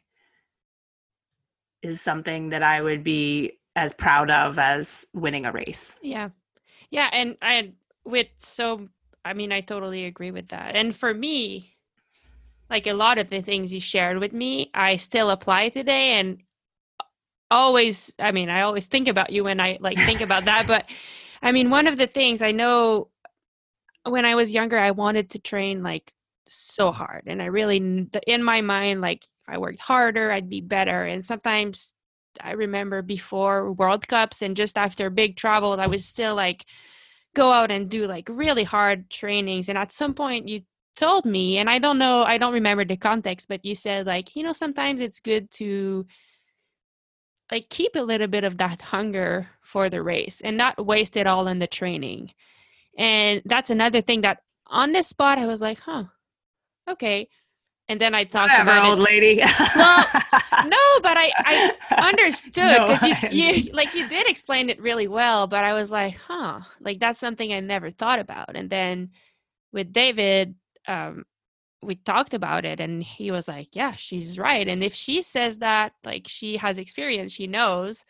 [1.81, 5.99] is something that I would be as proud of as winning a race.
[6.03, 6.29] Yeah.
[6.91, 7.73] Yeah, and I
[8.05, 8.87] with so
[9.27, 10.75] I mean, I totally agree with that.
[10.75, 11.75] And for me,
[12.69, 16.41] like a lot of the things you shared with me, I still apply today and
[17.51, 20.65] always, I mean, I always think about you when I like think about that.
[20.65, 20.85] But
[21.41, 23.09] I mean, one of the things I know
[24.05, 26.13] when I was younger, I wanted to train like
[26.47, 27.23] so hard.
[27.27, 31.03] And I really, in my mind, like if I worked harder, I'd be better.
[31.03, 31.93] And sometimes
[32.39, 36.65] I remember before World Cups and just after big travel, I was still like,
[37.37, 40.61] go out and do like really hard trainings and at some point you
[40.95, 44.35] told me and i don't know i don't remember the context but you said like
[44.35, 46.05] you know sometimes it's good to
[47.51, 51.27] like keep a little bit of that hunger for the race and not waste it
[51.27, 52.31] all in the training.
[52.97, 56.03] And that's another thing that on the spot i was like huh
[56.89, 57.27] okay
[57.89, 59.03] and then I talked Whatever, about old it.
[59.03, 59.37] lady.
[59.75, 60.05] well,
[60.65, 65.07] no, but I, I understood because no, you, you like you did explain it really
[65.07, 65.47] well.
[65.47, 68.55] But I was like, huh, like that's something I never thought about.
[68.55, 69.11] And then
[69.71, 70.55] with David,
[70.87, 71.25] um,
[71.81, 74.67] we talked about it, and he was like, yeah, she's right.
[74.67, 78.03] And if she says that, like she has experience, she knows.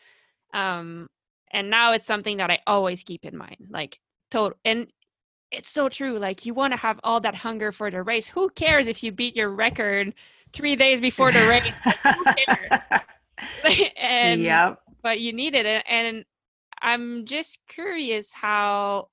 [0.53, 1.07] Um,
[1.51, 3.99] and now it's something that I always keep in mind, like
[4.31, 4.57] total.
[4.65, 4.87] And
[5.51, 6.17] it's so true.
[6.17, 8.27] Like you want to have all that hunger for the race.
[8.27, 10.13] Who cares if you beat your record
[10.53, 11.79] three days before the race?
[13.63, 14.79] Like, and yep.
[15.01, 15.65] but you need it.
[15.87, 16.25] And
[16.81, 19.09] I'm just curious how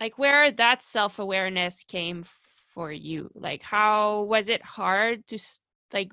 [0.00, 2.24] like where that self-awareness came
[2.74, 3.30] for you.
[3.34, 5.38] Like how was it hard to
[5.92, 6.10] like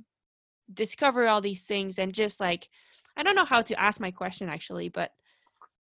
[0.73, 2.69] discover all these things and just like
[3.15, 5.12] I don't know how to ask my question actually, but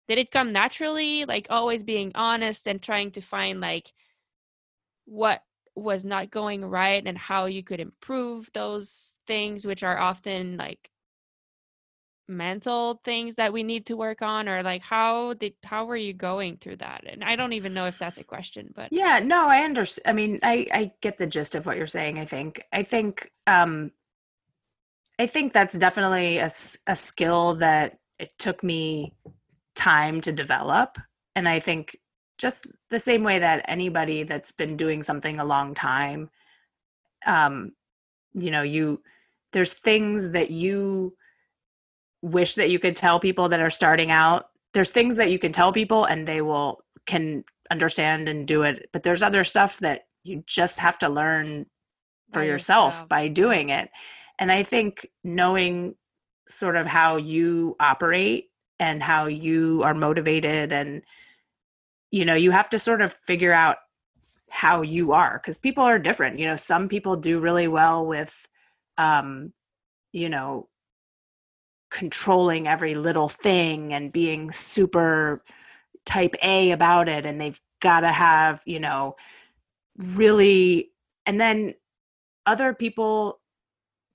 [0.07, 3.93] did it come naturally like always being honest and trying to find like
[5.05, 5.43] what
[5.75, 10.89] was not going right and how you could improve those things which are often like
[12.27, 14.47] mental things that we need to work on?
[14.47, 17.03] Or like how did how were you going through that?
[17.07, 20.13] And i don't even know if that's a question but yeah no i understand i
[20.13, 22.63] mean i i get the gist of what you're saying i think.
[22.71, 23.91] I think um
[25.19, 26.49] i think that's definitely a,
[26.87, 29.13] a skill that it took me
[29.75, 30.97] time to develop.
[31.35, 31.97] And I think
[32.37, 36.29] just the same way that anybody that's been doing something a long time,
[37.25, 37.71] um,
[38.33, 39.01] you know, you
[39.53, 41.15] there's things that you
[42.21, 44.49] wish that you could tell people that are starting out.
[44.73, 48.89] There's things that you can tell people and they will can understand and do it,
[48.91, 51.65] but there's other stuff that you just have to learn
[52.31, 53.89] for by yourself, yourself by doing it.
[54.39, 55.95] And I think knowing
[56.47, 61.01] sort of how you operate and how you are motivated and
[62.11, 63.77] you know you have to sort of figure out
[64.49, 68.47] how you are because people are different you know some people do really well with
[68.97, 69.51] um
[70.11, 70.67] you know
[71.89, 75.43] controlling every little thing and being super
[76.05, 79.15] type A about it and they've got to have you know
[80.15, 80.91] really
[81.25, 81.73] and then
[82.45, 83.39] other people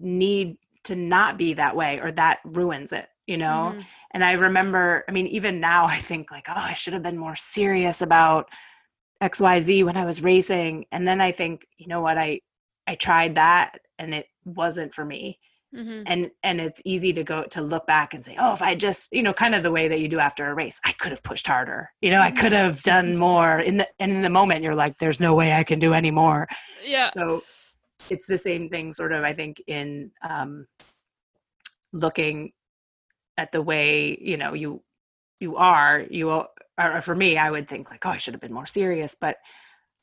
[0.00, 3.72] need to not be that way or that ruins it you know?
[3.72, 3.80] Mm-hmm.
[4.12, 7.18] and i remember i mean even now i think like oh i should have been
[7.18, 8.48] more serious about
[9.22, 10.86] xyz when i was racing.
[10.92, 12.18] And then i think you know what?
[12.18, 12.40] I
[12.86, 15.38] i tried that and it wasn't for me.
[15.76, 16.04] Mm-hmm.
[16.06, 19.12] and and it's easy to go to look back and say oh if i just
[19.12, 21.22] you know kind of the way that you do after a race i could have
[21.22, 21.90] pushed harder.
[22.00, 22.38] You know mm-hmm.
[22.38, 23.60] i could have done more.
[23.60, 26.10] In the and in the moment you're like there's no way i can do any
[26.10, 26.48] more.
[26.82, 27.10] Yeah.
[27.10, 27.42] So
[28.08, 30.66] it's the same thing sort of i think in um
[31.92, 32.52] looking
[33.38, 34.82] at the way you know you
[35.40, 36.44] you are you
[36.76, 39.36] are for me i would think like oh i should have been more serious but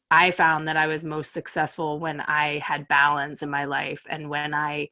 [0.10, 4.30] i found that i was most successful when i had balance in my life and
[4.30, 4.88] when i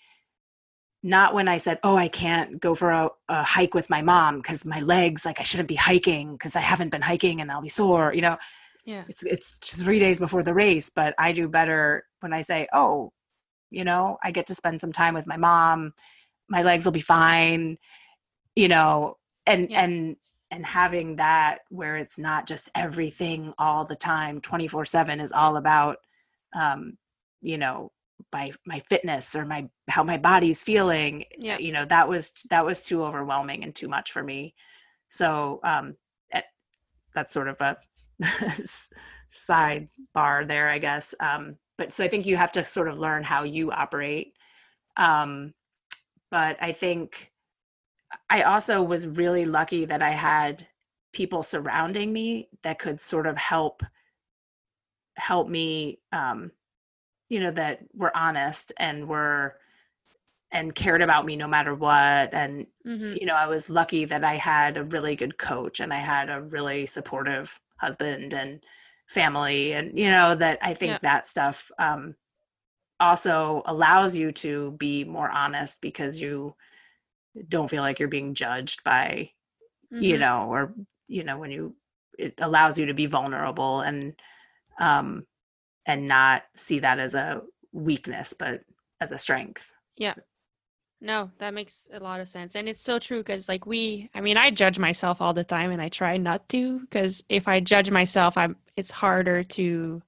[1.03, 4.38] not when I said, "Oh, I can't go for a, a hike with my mom
[4.38, 7.62] because my legs like I shouldn't be hiking because I haven't been hiking and I'll
[7.62, 8.38] be sore." You know,
[8.86, 12.67] yeah, it's it's three days before the race, but I do better when I say,
[12.73, 13.12] "Oh,
[13.69, 15.91] you know, I get to spend some time with my mom.
[16.49, 17.77] My legs will be fine."
[18.56, 19.84] You know, and Yeah.
[19.84, 20.18] and
[20.52, 25.32] and having that where it's not just everything all the time, twenty four seven is
[25.32, 25.98] all about,
[26.54, 26.98] um,
[27.42, 27.92] you know,
[28.32, 31.58] my my fitness or my how my body's feeling Yeah.
[31.60, 34.56] you know that was that was too overwhelming and too much for me
[35.10, 35.96] so um
[36.32, 36.46] it,
[37.16, 37.78] that's sort of a
[39.32, 43.24] sidebar there i guess um but so i think you have to sort of learn
[43.24, 44.34] how you operate
[44.98, 45.54] um
[46.32, 47.33] but i think
[48.30, 50.67] i also was really lucky that i had
[51.13, 53.84] people surrounding me that could sort of help
[55.15, 56.52] help me um
[57.30, 59.56] you know that were honest and were
[60.52, 64.23] and cared about me no matter what and hmm you know i was lucky that
[64.23, 68.63] i had a really good coach and i had a really supportive husband and
[69.08, 70.97] family and you know that i think Yeah.
[71.02, 72.15] that stuff um
[72.99, 76.56] also allows you to be more honest because you
[77.48, 79.30] don't feel like you're being judged by
[80.00, 80.19] you Mhm.
[80.19, 80.74] know or
[81.08, 81.76] you know when you
[82.17, 84.13] it allows you to be vulnerable and
[84.80, 85.26] um
[85.86, 87.41] and not see that as a
[87.72, 88.62] weakness but
[89.02, 90.15] as a strength Yeah.
[91.02, 92.56] No, that makes a lot of sense.
[92.56, 95.69] And it's so true because, like, we, I mean, I judge myself all the time
[95.72, 100.02] and I try not to because if I judge myself, I'm, it's harder to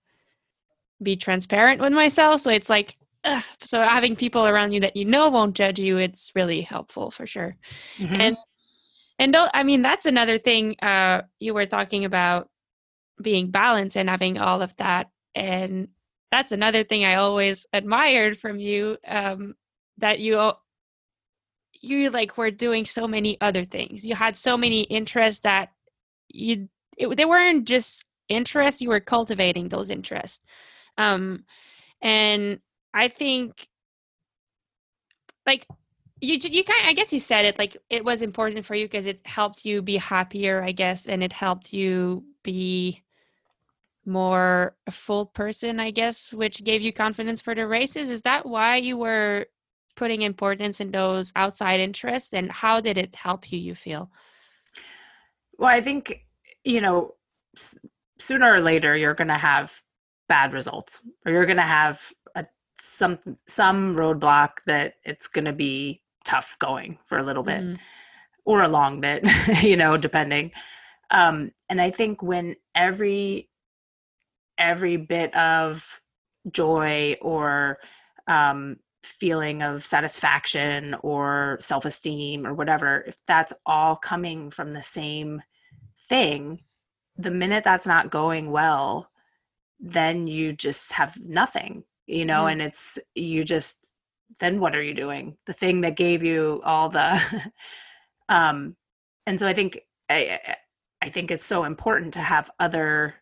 [1.02, 2.42] be transparent with myself.
[2.42, 3.44] So it's like, ugh.
[3.64, 7.28] so having people around you that you know won't judge you, it's really helpful for
[7.28, 7.56] sure.
[7.98, 8.20] Mhm.
[8.20, 8.38] And,
[9.20, 12.50] and don't, I mean, that's another thing uh, you were talking about
[13.22, 15.08] being balanced and having all of that.
[15.34, 15.90] And
[16.32, 19.56] that's another thing I always admired from you um,
[19.98, 20.52] that you
[21.82, 24.06] you like were doing so many other things.
[24.06, 25.70] You had so many interests that
[26.30, 28.82] you it, they weren't just interests.
[28.82, 30.44] You were cultivating those interests,
[30.98, 31.46] um,
[32.02, 32.60] and
[32.96, 33.68] I think
[35.46, 35.68] like
[36.22, 39.06] you you kind I guess you said it like it was important for you because
[39.06, 43.04] it helped you be happier, I guess, and it helped you be
[44.06, 48.10] more a full person, I guess, which gave you confidence for the races.
[48.10, 49.48] Is that why you were
[49.96, 54.10] putting importance in those outside interests and how did it help you, you feel?
[55.58, 56.26] well i think
[56.64, 57.12] you know
[58.20, 59.82] sooner or later you're going to have
[60.28, 62.12] bad results or you're going to have
[62.80, 67.80] some some roadblock that it's going to be tough going for a little bit Mhm.
[68.46, 69.24] or a long bit
[69.64, 70.52] you know depending
[71.12, 73.50] um and i think when every
[74.58, 76.02] every bit of
[76.52, 77.78] joy or
[78.28, 85.42] um feeling of satisfaction or self-esteem or whatever if that's all coming from the same
[86.10, 86.64] thing
[87.18, 89.12] the minute that's not going well
[89.80, 92.52] then you just have nothing you know Mhm.
[92.54, 93.94] and it's you just
[94.40, 97.20] then what are you doing the thing that gave you all the
[98.30, 98.76] um
[99.26, 100.58] and so i think i I-
[101.02, 103.16] i think it's so important to have other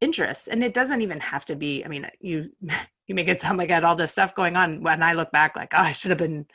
[0.00, 2.50] interests and it doesn't even have to be i mean you
[3.06, 5.32] you make it sound like i had all this stuff going on when i look
[5.32, 6.46] back like oh i should have been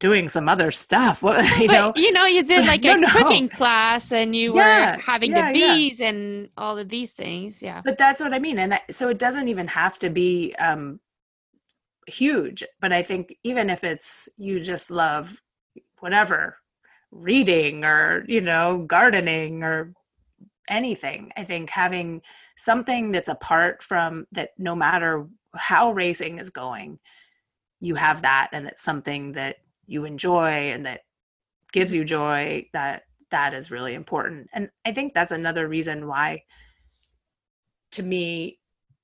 [0.00, 2.96] doing some other stuff what you but know you know, you did like No, a
[2.96, 3.08] no.
[3.08, 5.74] cooking class and you Yeah, were having yeah, the yeah.
[5.74, 7.62] bees and all of these things.
[7.62, 7.82] Yeah.
[7.84, 11.00] but that's what i mean and I, so it doesn't even have to be um
[12.06, 15.42] huge but i think even if it's you just love
[16.00, 16.56] whatever
[17.10, 19.92] reading or you know gardening or
[20.68, 22.20] anything i think having
[22.56, 26.98] something that's apart from that no matter how racing is going
[27.80, 29.56] you have that and it's something that
[29.88, 31.00] you enjoy and that
[31.72, 34.48] gives you joy that that is really important.
[34.52, 36.44] And i think that's another reason why
[37.92, 38.58] to me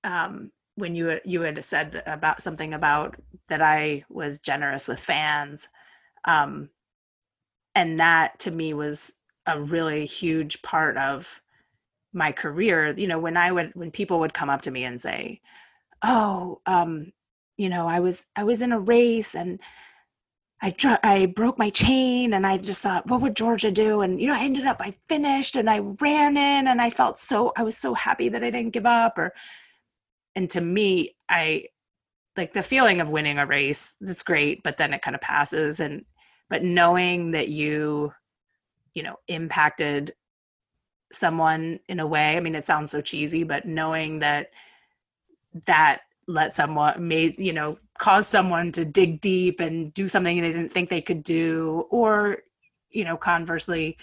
[0.05, 3.16] um when you you had said about something about
[3.49, 5.68] that i was generous with fans
[6.25, 6.68] um
[7.75, 9.12] and that to me was
[9.47, 11.40] a really huge part of
[12.12, 12.94] my career.
[12.97, 15.41] You know when i would when people would come up to me and say
[16.03, 17.12] oh um
[17.57, 19.61] you know i was i was in a race and
[20.64, 24.00] I I broke my chain and I just thought, what would Georgia do?
[24.00, 27.18] And you know, I ended up I finished and I ran in and I felt
[27.18, 29.18] so I was so happy that I didn't give up.
[29.18, 29.34] Or
[30.34, 31.66] and to me, I
[32.38, 33.94] like the feeling of winning a race.
[34.00, 35.80] That's great, but then it kind of passes.
[35.80, 36.06] And
[36.48, 38.12] but knowing that you,
[38.94, 40.14] you know, impacted
[41.12, 42.36] someone in a way.
[42.36, 44.48] I mean, it sounds so cheesy, but knowing that
[45.66, 50.53] that let someone made you know cause someone to dig deep and do something they
[50.53, 52.39] didn't think they could do or
[52.91, 53.97] you know conversely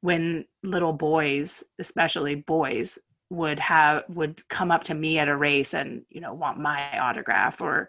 [0.00, 2.98] when little boys especially boys
[3.30, 6.98] would have would come up to me at a race and you know want my
[6.98, 7.88] autograph or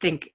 [0.00, 0.32] think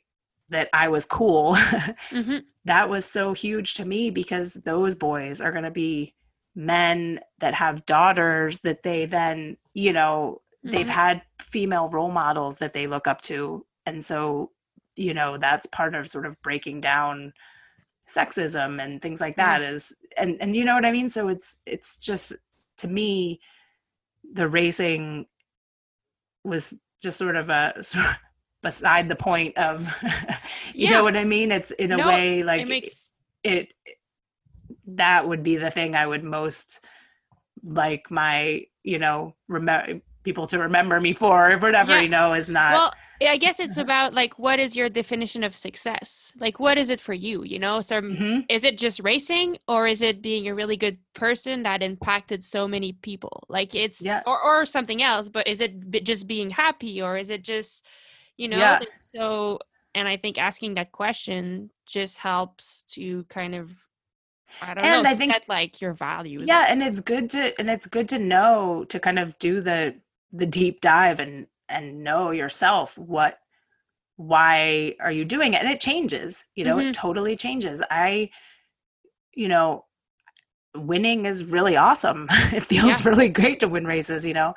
[0.51, 1.53] that I was cool.
[1.55, 2.37] mm-hmm.
[2.65, 6.13] That was so huge to me because those boys are going to be
[6.53, 10.75] men that have daughters that they then, you know, mm-hmm.
[10.75, 13.65] they've had female role models that they look up to.
[13.85, 14.51] And so,
[14.95, 17.33] you know, that's part of sort of breaking down
[18.07, 19.73] sexism and things like that mm-hmm.
[19.75, 21.09] is and and you know what I mean?
[21.09, 22.35] So it's it's just
[22.77, 23.39] to me
[24.33, 25.25] the racing
[26.43, 28.17] was just sort of a sort of
[28.61, 29.87] beside the point of
[30.73, 30.91] you yeah.
[30.91, 31.51] know what I mean?
[31.51, 33.11] It's in a no, way like it, makes...
[33.43, 33.69] it
[34.87, 36.83] that would be the thing I would most
[37.63, 42.01] like my, you know, remember people to remember me for or whatever yeah.
[42.01, 42.93] you know is not well
[43.27, 46.99] i guess it's about like what is your definition of success like what is it
[46.99, 48.39] for you you know so mm-hmm.
[48.49, 52.67] is it just racing or is it being a really good person that impacted so
[52.67, 54.21] many people like it's yeah.
[54.25, 57.85] or, or something else but is it just being happy or is it just
[58.37, 58.79] you know yeah.
[58.99, 59.59] so
[59.95, 63.71] and i think asking that question just helps to kind of
[64.61, 66.43] I don't and know, I think, set like your values.
[66.45, 69.95] Yeah, and it's good to and it's good to know to kind of do the
[70.31, 73.37] the deep dive and and know yourself what
[74.17, 76.89] why are you doing it and it changes you know mm-hmm.
[76.89, 78.29] it totally changes i
[79.33, 79.85] you know
[80.75, 83.09] winning is really awesome it feels yeah.
[83.09, 84.53] really great to win races you know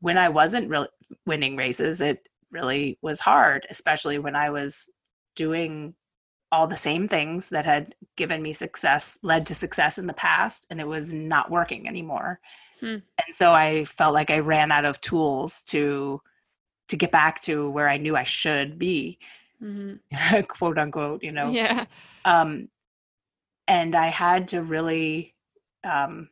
[0.00, 0.88] when i wasn't really
[1.26, 4.88] winning races it really was hard, especially when I was
[5.36, 5.94] doing
[6.52, 10.66] all the same things that had given me success, led to success in the past,
[10.70, 12.40] and it was not working anymore.
[12.80, 12.98] Hmm.
[13.24, 16.20] And so I felt like I ran out of tools to
[16.88, 19.18] to get back to where I knew I should be,
[19.62, 20.40] mm-hmm.
[20.48, 21.50] quote unquote, you know.
[21.50, 21.86] Yeah.
[22.24, 22.68] Um,
[23.66, 25.34] and I had to really
[25.82, 26.28] um,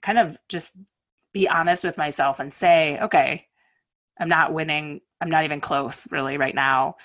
[0.00, 0.78] kind of just
[1.32, 3.46] be honest with myself and say, okay,
[4.18, 5.00] I'm not winning.
[5.20, 6.96] I'm not even close really right now.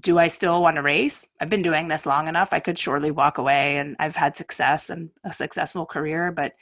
[0.00, 1.26] Do I still want to race?
[1.40, 2.52] I've been doing this long enough.
[2.52, 6.54] I could surely walk away and I've had success and a successful career, but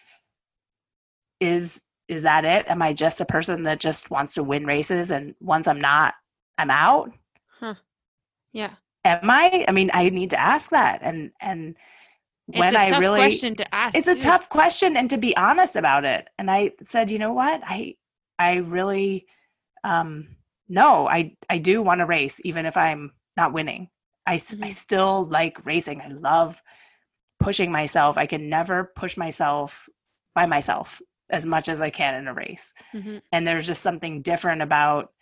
[1.40, 2.68] is is that it?
[2.68, 6.14] Am I just a person that just wants to win races and once I'm not,
[6.58, 7.12] I'm out?
[7.60, 7.74] Huh.
[8.52, 8.72] Yeah.
[9.04, 9.64] Am I?
[9.68, 11.76] I mean, I need to ask that and and
[12.46, 13.96] when I really question to ask.
[13.96, 16.28] It's a tough question and to be honest about it.
[16.38, 17.62] And I said, you know what?
[17.64, 17.94] I
[18.38, 19.26] I really
[19.84, 20.36] um,
[20.68, 23.88] no, I I do want to race even if I'm not winning.
[24.26, 24.64] I mm-hmm.
[24.64, 26.00] I still like racing.
[26.00, 26.60] I love
[27.38, 28.18] pushing myself.
[28.18, 29.88] I can never push myself
[30.34, 31.00] by myself
[31.30, 32.74] as much as I can in a race.
[32.94, 33.18] Mm-hmm.
[33.32, 35.12] And there's just something different about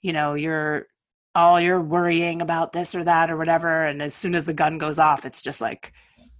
[0.00, 0.86] you know, you're
[1.34, 4.76] all you're worrying about this or that or whatever and as soon as the gun
[4.78, 5.92] goes off it's just like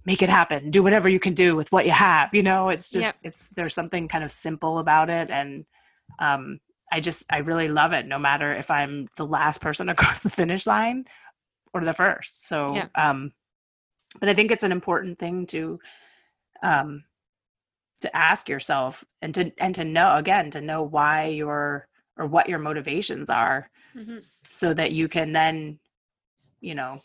[0.05, 2.89] make it happen do whatever you can do with what you have you know it's
[2.89, 3.31] just yep.
[3.31, 5.65] it's there's something kind of simple about it and
[6.19, 6.59] um
[6.91, 10.29] I just I really love it no matter if I'm the last person across the
[10.29, 11.05] finish line
[11.73, 12.47] or the first.
[12.47, 12.87] So yeah.
[12.95, 13.31] um
[14.19, 15.79] but I think it's an important thing to
[16.63, 17.03] um
[18.01, 21.87] to ask yourself and to and to know again to know why your
[22.17, 24.19] or what your motivations are mm-hmm.
[24.47, 25.79] so that you can then
[26.61, 27.01] you know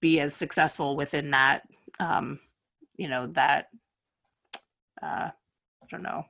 [0.00, 1.62] be as successful within that
[2.00, 2.38] um
[2.96, 3.68] you know that
[5.02, 5.30] uh
[5.84, 6.24] I don't know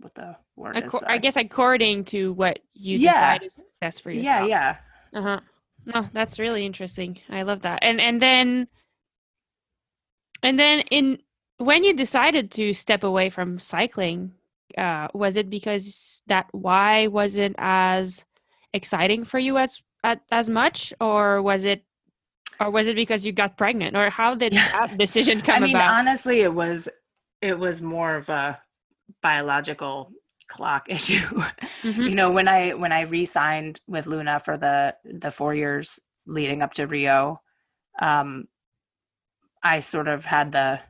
[0.00, 1.02] what the word is.
[1.06, 3.12] I guess according to what you yeah.
[3.12, 4.48] decide is best for yourself.
[4.48, 4.76] Yeah,
[5.12, 5.18] yeah.
[5.18, 5.40] Uh huh.
[5.86, 7.20] No, that's really interesting.
[7.28, 7.80] I love that.
[7.82, 8.68] And and then
[10.42, 11.18] and then in
[11.60, 14.32] when you decided to step away from cycling,
[14.78, 18.24] uh, was it because that why wasn't as
[18.72, 19.82] exciting for you as
[20.32, 21.84] as much, or was it
[22.58, 25.76] or was it because you got pregnant or how did that decision come I mean,
[25.76, 26.00] about?
[26.00, 26.88] honestly, it was
[27.42, 28.58] it was more of a
[29.22, 30.12] biological
[30.48, 31.20] clock issue.
[31.20, 32.02] Mm-hmm.
[32.02, 36.62] you know, when I when I re-signed with Luna for the the four years leading
[36.62, 37.42] up to Rio,
[38.00, 38.48] um,
[39.62, 40.80] I sort of had the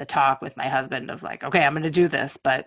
[0.00, 2.64] the talk with my husband of like, okay, I'm going to do this, but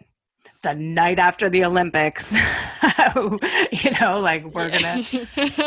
[0.61, 2.33] the night after the Olympics,
[3.15, 5.03] you know, like we're gonna.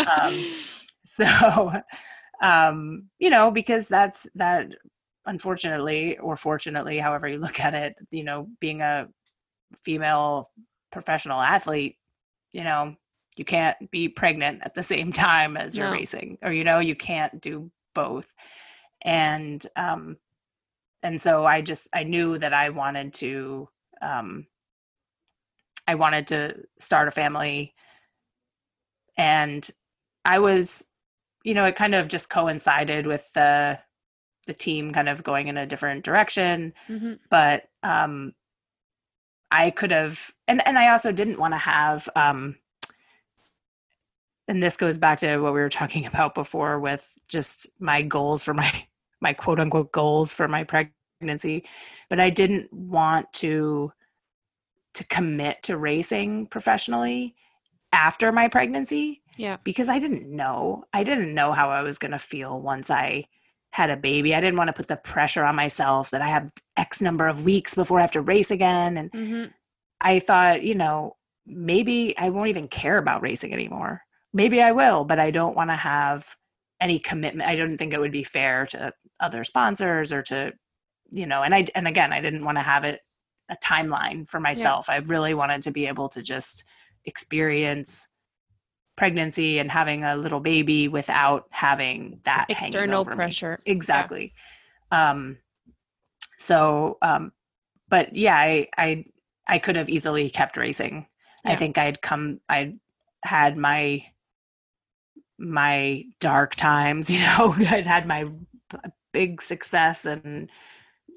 [0.08, 0.46] um,
[1.04, 1.72] so,
[2.40, 4.68] um, you know, because that's that
[5.26, 9.08] unfortunately or fortunately however you look at it you know being a
[9.82, 10.50] female
[10.92, 11.96] professional athlete
[12.52, 12.94] you know
[13.36, 16.94] you can't be pregnant at the same time as you're racing or you know you
[16.94, 18.32] can't do both
[19.02, 20.16] and um
[21.06, 23.68] and so i just i knew that i wanted to
[24.02, 24.46] um
[25.86, 27.74] i wanted to start a family
[29.16, 29.68] and
[30.24, 30.84] I was,
[31.44, 33.78] you know, it kind of just coincided with the
[34.46, 36.72] the team kind of going in a different direction.
[36.88, 37.14] Mm-hmm.
[37.30, 38.34] But um,
[39.50, 42.08] I could have, and and I also didn't want to have.
[42.14, 42.56] Um,
[44.48, 48.42] and this goes back to what we were talking about before with just my goals
[48.42, 48.86] for my
[49.20, 50.64] my quote unquote goals for my
[51.20, 51.64] pregnancy
[52.10, 53.90] but i didn't want to
[54.94, 57.34] to commit to racing professionally
[57.92, 59.58] after my pregnancy Yeah.
[59.62, 60.84] because I didn't know.
[60.94, 63.26] I didn't know how I was going to feel once I
[63.72, 64.34] had a baby.
[64.34, 67.44] I didn't want to put the pressure on myself that I have X number of
[67.44, 68.96] weeks before I have to race again.
[68.96, 69.44] And Mm-hmm.
[70.00, 74.00] I thought, you know, maybe I won't even care about racing anymore.
[74.32, 76.34] Maybe I will, but I don't want to have
[76.80, 77.48] any commitment.
[77.50, 80.52] I don't think it would be fair to other sponsors or to,
[81.10, 83.00] you know, and I, and again, I didn't want to have it
[83.48, 84.90] a timeline for myself.
[84.90, 86.64] I really wanted to be able to just
[87.04, 88.08] experience
[88.96, 93.16] pregnancy and having a little baby without having that External over me.
[93.16, 93.60] pressure.
[93.66, 94.32] exactly
[94.90, 95.36] um
[96.38, 97.30] so um
[97.88, 99.04] but yeah i i
[99.46, 101.06] i could have easily kept racing
[101.44, 102.74] i think i'd come i
[103.22, 104.02] had my
[105.38, 108.24] my dark times you know i'd had my
[109.12, 110.50] big success and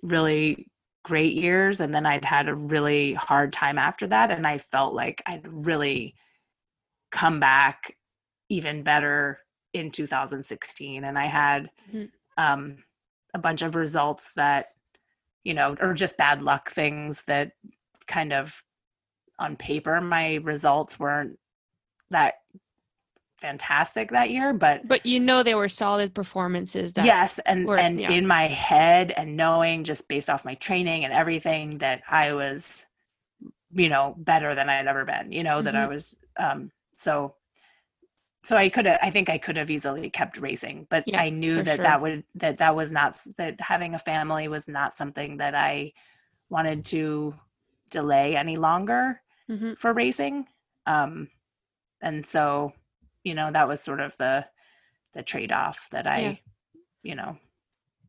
[0.04, 0.68] really
[1.04, 4.94] great years and then i'd had a really hard time after that and i felt
[4.94, 6.14] like i'd really
[7.12, 7.96] come back
[8.50, 9.40] even better
[9.74, 12.12] in 2016 and i had Mhm.
[12.38, 12.78] um,
[13.34, 14.68] a bunch of results that
[15.44, 17.52] you know or just bad luck things that
[18.08, 18.64] kind of
[19.40, 21.38] on paper my results weren't
[22.10, 22.36] that
[23.40, 26.94] fantastic that year but But you know they were solid performances.
[26.94, 28.12] That, yes and were- and yeah.
[28.12, 32.86] in my head and knowing just based off my training and everything that i was
[33.72, 35.90] you know better than i had ever been you know that i Mhm.
[35.90, 37.36] was um so
[38.44, 41.30] so i could have i think i could have easily kept racing but Yeah, i
[41.30, 41.84] knew that sure.
[41.84, 45.94] that would that that was not that having a family was not something that i
[46.50, 47.36] wanted to
[47.92, 49.78] delay any longer Mhm.
[49.78, 50.48] for racing
[50.86, 51.30] um
[52.02, 52.74] and so
[53.24, 54.46] you know that was sort of the
[55.14, 56.36] the trade-off that i Yeah.
[57.04, 57.38] you know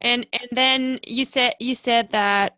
[0.01, 2.57] And and then you said you said that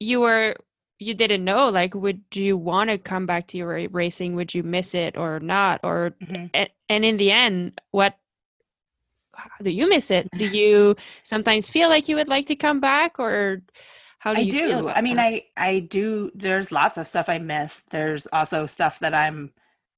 [0.00, 0.56] you were
[0.98, 4.54] you didn't know like would do you want to come back to your racing would
[4.54, 6.50] you miss it or not or Mhm.
[6.54, 8.18] and, and in the end what
[9.62, 13.18] do you miss it do you sometimes feel like you would like to come back
[13.18, 13.62] or
[14.18, 14.88] how do I do.
[14.88, 15.22] I mean, that?
[15.26, 16.30] I I do.
[16.34, 17.82] There's lots of stuff I miss.
[17.82, 19.52] There's also stuff that I'm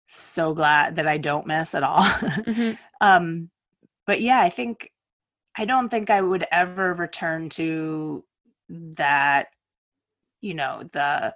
[0.06, 2.02] so glad that I don't miss at all.
[2.46, 2.78] Mhm.
[3.00, 3.50] um,
[4.06, 4.90] but yeah, I think
[5.58, 8.24] I don't think I would ever return to
[8.68, 9.48] that.
[10.40, 11.34] You know, the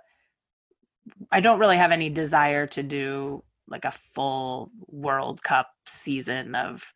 [1.32, 6.92] I don't really have any desire to do like a full World Cup season of,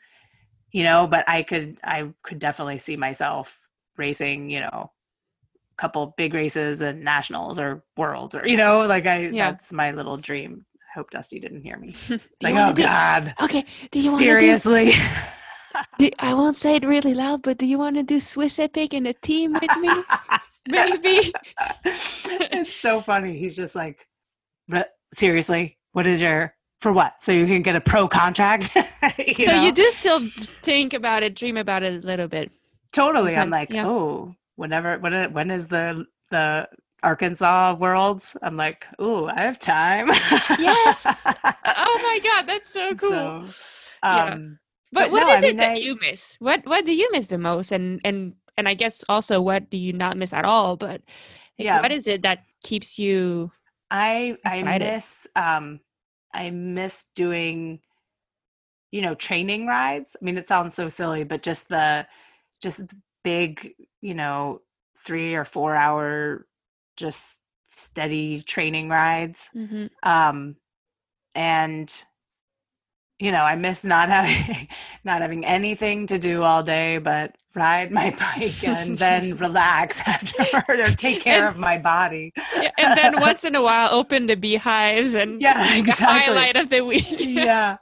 [0.72, 1.06] you know.
[1.06, 4.50] But I could I could definitely see myself racing.
[4.50, 4.90] You know,
[5.72, 9.50] a couple big races and nationals or worlds or you know like i Yeah.
[9.50, 11.94] that's my little dream hope dusty didn't hear me.
[12.08, 13.34] It's like oh do- god.
[13.42, 14.92] Okay do you seriously.
[15.98, 18.94] Do, i won't say it really loud but do you want to do swiss epic
[18.94, 19.90] in a team with me?
[20.68, 21.32] Maybe.
[21.84, 23.36] it's so funny.
[23.36, 24.06] He's just like
[24.68, 27.22] "Re- seriously what is your for what?
[27.22, 28.70] So you can get a pro contract?
[29.18, 29.62] You so know?
[29.64, 30.20] you do still
[30.62, 32.50] think about it dream about it a little bit.
[32.92, 33.36] Totally.
[33.36, 33.86] I'm like yeah.
[33.86, 36.68] oh whenever when when is the the
[37.04, 40.08] arkansas worlds i'm like oh i have time
[40.58, 41.04] Yes.
[41.76, 43.54] oh my god that's so cool So,
[44.16, 44.34] Yeah.
[44.34, 44.58] um,
[44.92, 46.36] But But what is no, I it mean, that I- you miss?
[46.40, 47.72] What what do you miss the most?
[47.72, 50.76] And and and I guess also what do you not miss at all?
[50.76, 51.02] But
[51.58, 51.82] like, Yeah.
[51.82, 53.50] what is it that keeps you?
[53.90, 55.80] I I miss um
[56.32, 57.80] I miss doing
[58.94, 60.14] you know training rides.
[60.14, 62.06] I mean it sounds so silly but just the
[62.62, 64.60] just the big, you know,
[64.98, 66.46] 3 or 4 hour
[66.96, 67.38] just
[67.68, 69.50] steady training rides.
[69.54, 69.90] Mhm.
[70.02, 70.56] Um
[71.34, 71.92] and
[73.20, 74.68] you know, I miss not having
[75.04, 80.80] not having anything to do all day but ride my bike and then relax afterward
[80.80, 82.32] or take care And- of my body.
[82.60, 86.06] Yeah, and then once in a while, open the beehives and Yeah, exactly.
[86.34, 87.06] highlight of the week.
[87.18, 87.76] yeah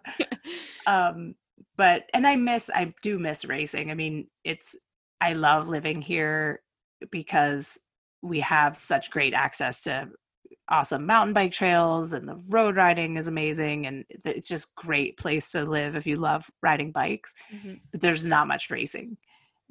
[0.86, 1.34] um
[1.76, 4.76] but and i miss i do miss racing i mean it's
[5.20, 6.60] i love living here
[7.10, 7.78] because
[8.22, 10.08] we have such great access to
[10.68, 15.50] awesome mountain bike trails and the road riding is amazing and it's- just great place
[15.50, 17.80] to live if you love riding bikes Mhm.
[17.90, 19.16] but there's not much racing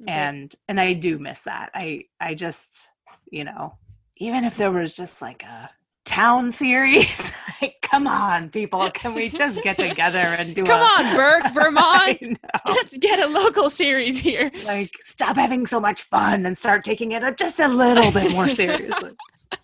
[0.02, 0.12] Okay.
[0.12, 2.90] and and i do miss that i i just
[3.30, 3.78] you know
[4.16, 5.70] even if there was just like a
[6.04, 7.32] town series.
[7.62, 8.90] like, come on, people.
[8.90, 12.38] Can we just get together and do Come a on, Burke, Vermont.
[12.66, 14.50] Let's get a local series here.
[14.64, 18.32] like stop having so much fun and start taking it up just a little bit
[18.32, 19.12] more seriously.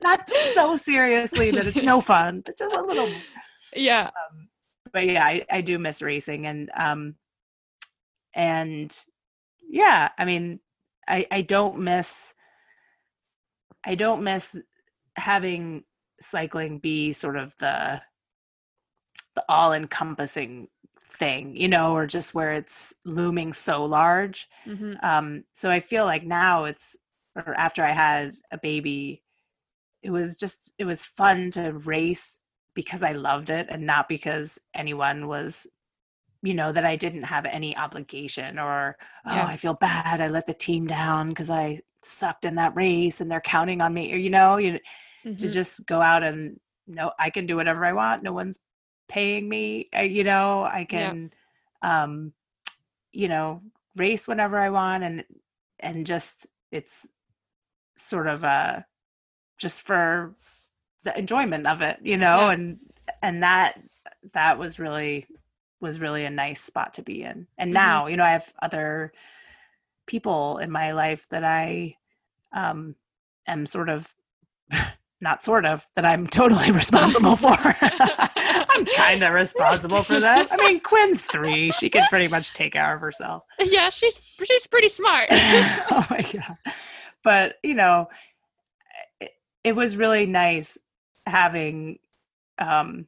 [0.02, 3.08] Not so seriously that it's no fun, but just a little.
[3.74, 4.04] Yeah.
[4.06, 4.48] Um,
[4.92, 7.14] but yeah, I, I do miss racing and um
[8.34, 8.96] and
[9.68, 10.60] yeah, I mean,
[11.08, 12.34] I I don't miss
[13.84, 14.58] I don't miss
[15.16, 15.84] having
[16.20, 18.00] cycling be sort of the
[19.34, 20.68] the all encompassing
[21.02, 24.48] thing, you know, or just where it's looming so large.
[24.64, 26.96] hmm Um, so I feel like now it's,
[27.36, 29.22] or after I had a baby,
[30.02, 32.40] it was just, it was fun to race
[32.74, 35.66] because I loved it and not because anyone was,
[36.42, 39.44] you know, that I didn't have any obligation or, Yeah.
[39.44, 40.20] oh, I feel bad.
[40.20, 43.92] I let the team down because I sucked in that race and they're counting on
[43.94, 44.78] me, or, you know, you,
[45.38, 45.52] to Mhm.
[45.52, 48.60] just go out and no i can do whatever i want no one's
[49.08, 51.32] paying me uh, you know i can
[51.82, 52.32] um
[53.12, 53.62] you know
[53.96, 55.24] race whenever i want and
[55.80, 57.08] and just it's
[57.96, 58.80] sort of uh
[59.58, 60.34] just for
[61.04, 62.50] the enjoyment of it you know Yeah.
[62.50, 62.78] and
[63.22, 63.80] and that
[64.32, 65.26] that was really
[65.80, 67.74] was really a nice spot to be in and Mhm.
[67.74, 69.12] now you know i have other
[70.06, 71.96] people in my life that i
[72.52, 72.94] um
[73.46, 74.14] am sort of
[75.20, 77.54] not sort of that i'm totally responsible for.
[78.70, 80.48] I'm kind of responsible for that.
[80.52, 81.72] I mean quinn's three.
[81.72, 83.42] She can pretty much take care of herself.
[83.58, 85.28] Yeah, she's she's pretty smart.
[85.32, 86.56] oh my god.
[87.24, 88.08] But you know
[89.20, 89.30] it,
[89.64, 90.78] it was really nice
[91.26, 91.98] having
[92.58, 93.06] um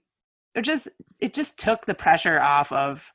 [0.55, 0.89] it just
[1.21, 3.13] it just took the pressure off of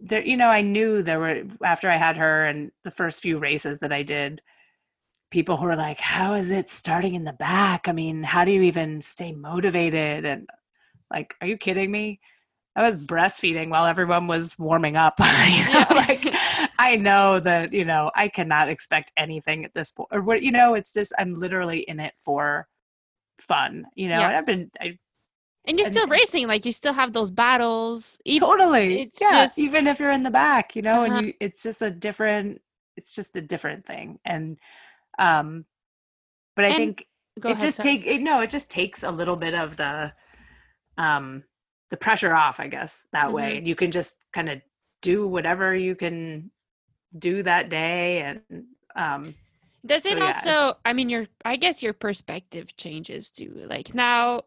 [0.00, 3.38] there you know i knew there were after i had her and the first few
[3.38, 4.42] races that i did
[5.36, 8.50] people who are like how is it starting in the back i mean how do
[8.50, 10.48] you even stay motivated and
[11.12, 12.18] like are you kidding me
[12.74, 15.24] i was breastfeeding while everyone was warming up you
[15.66, 16.04] know Yeah.
[16.08, 16.24] like
[16.78, 20.52] i know that you know i cannot expect anything at this point or what you
[20.52, 22.66] know it's just i'm literally in it for
[23.38, 24.28] fun you know Yeah.
[24.28, 24.98] and i've been i
[25.68, 28.20] and you're And- still racing, like you still have those battles.
[28.24, 31.16] Even, totally it's yeah just- even if you're in the back you know Uh-huh.
[31.16, 32.62] and you it's just a different
[32.96, 34.56] it's just a different thing and
[35.18, 35.64] um
[36.54, 37.06] but i And- think
[37.36, 40.12] it ahead, just take it, no it just takes a little bit of the
[40.98, 41.44] um
[41.90, 43.34] the pressure off i guess that Mm-hmm.
[43.34, 44.60] way and you can just kind of
[45.02, 46.50] do whatever you can
[47.18, 48.64] do that day and
[48.96, 49.34] um
[49.84, 50.48] Does So, it also?
[50.48, 53.52] it's- I mean, your I guess your perspective changes too.
[53.70, 54.42] Like now,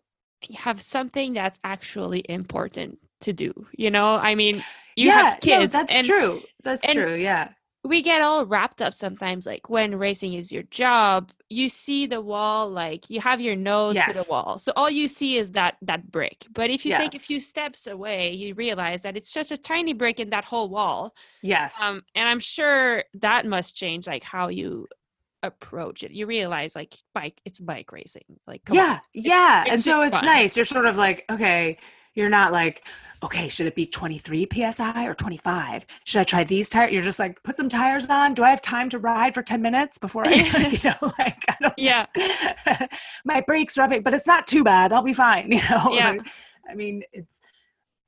[0.48, 3.54] you have something that's actually important to do.
[3.78, 4.56] You know, I mean,
[4.98, 5.74] you yeah have kids.
[5.74, 7.54] no, that's and true that's and- true yeah
[7.86, 9.46] We get all wrapped up sometimes.
[9.46, 12.70] Like when racing is your job, you see the wall.
[12.70, 16.12] Like you have your nose to the wall, so all you see is that that
[16.12, 16.46] brick.
[16.52, 19.94] But if you take a few steps away, you realize that it's such a tiny
[19.94, 21.14] brick in that whole wall.
[21.42, 24.88] yes um and i'm sure that must change like how you
[25.42, 28.84] approach it you realize like bike it's bike racing like come on.
[28.84, 30.26] yeah yeah it's and so it's fun.
[30.26, 31.78] nice you're sort of like okay
[32.14, 32.86] you're not like
[33.24, 37.20] okay should it be 23 psi or 25 should i try these tires you're just
[37.20, 38.34] like put some tires on?
[38.34, 40.30] Do i have time to ride for 10 minutes before i
[40.72, 42.06] you know like i don't yeah.
[43.26, 45.92] My brakes rubbing but it's not too bad i'll be fine you know?
[45.92, 46.12] Yeah.
[46.12, 46.28] Like,
[46.70, 47.42] i mean it's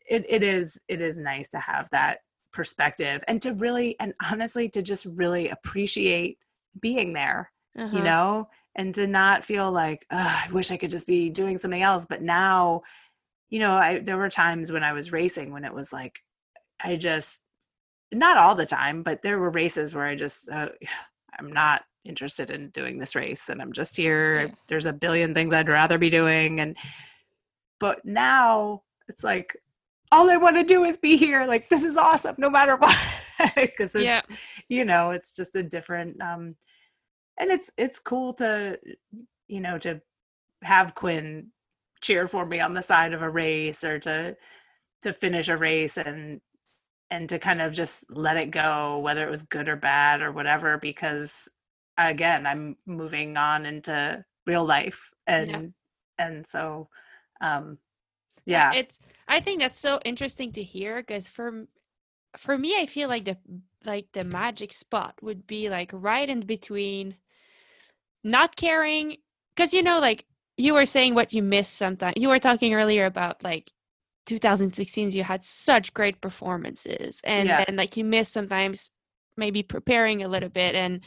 [0.09, 2.19] it, it is it is nice to have that
[2.51, 6.37] perspective and to really and honestly to just really appreciate
[6.81, 7.95] being there uh-huh.
[7.95, 8.49] you know?
[8.75, 12.21] And to not feel like i wish i could just be doing something else but
[12.21, 12.81] now
[13.51, 16.19] you know i there were times when i was racing when it was like
[16.83, 17.43] i just
[18.11, 20.69] not all the time but there were races where i just uh,
[21.39, 24.55] i'm not interested in doing this race and i'm just here Yeah.
[24.67, 26.75] there's a billion things i'd rather be doing and
[27.79, 29.55] but now it's like
[30.11, 32.95] all i want to do is be here like this is awesome no matter what
[33.55, 34.21] because it's Yeah.
[34.67, 36.55] you know it's just a different um
[37.39, 38.79] and it's it's cool to
[39.47, 40.01] you know to
[40.63, 41.51] have quinn
[42.01, 44.35] cheer for me on the side of a race or to
[45.01, 46.41] to finish a race and
[47.09, 50.31] and to kind of just let it go whether it was good or bad or
[50.31, 51.49] whatever because
[51.97, 55.73] again i'm moving on into real life and
[56.17, 56.87] and so
[57.41, 57.77] um
[58.45, 58.71] yeah.
[58.73, 58.97] it's
[59.27, 61.65] i think that's so interesting to hear because for
[62.37, 63.37] for me i feel like the
[63.85, 67.15] like the magic spot would be like right in between
[68.23, 69.17] not caring
[69.55, 70.25] because you know like
[70.61, 73.71] you were saying what you miss sometimes you were talking earlier about like
[74.27, 77.63] 2016s you had such great performances and Yeah.
[77.65, 78.91] then like you miss sometimes
[79.37, 81.01] maybe preparing a little bit and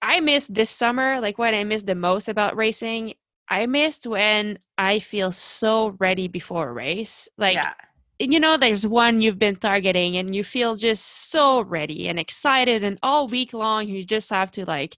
[0.00, 3.14] i miss this summer like what i miss the most about racing
[3.48, 7.28] I missed when I feel so ready before a race.
[7.36, 7.74] Like yeah.
[8.18, 12.82] you know, there's one you've been targeting and you feel just so ready and excited
[12.82, 14.96] and all week long you just have to like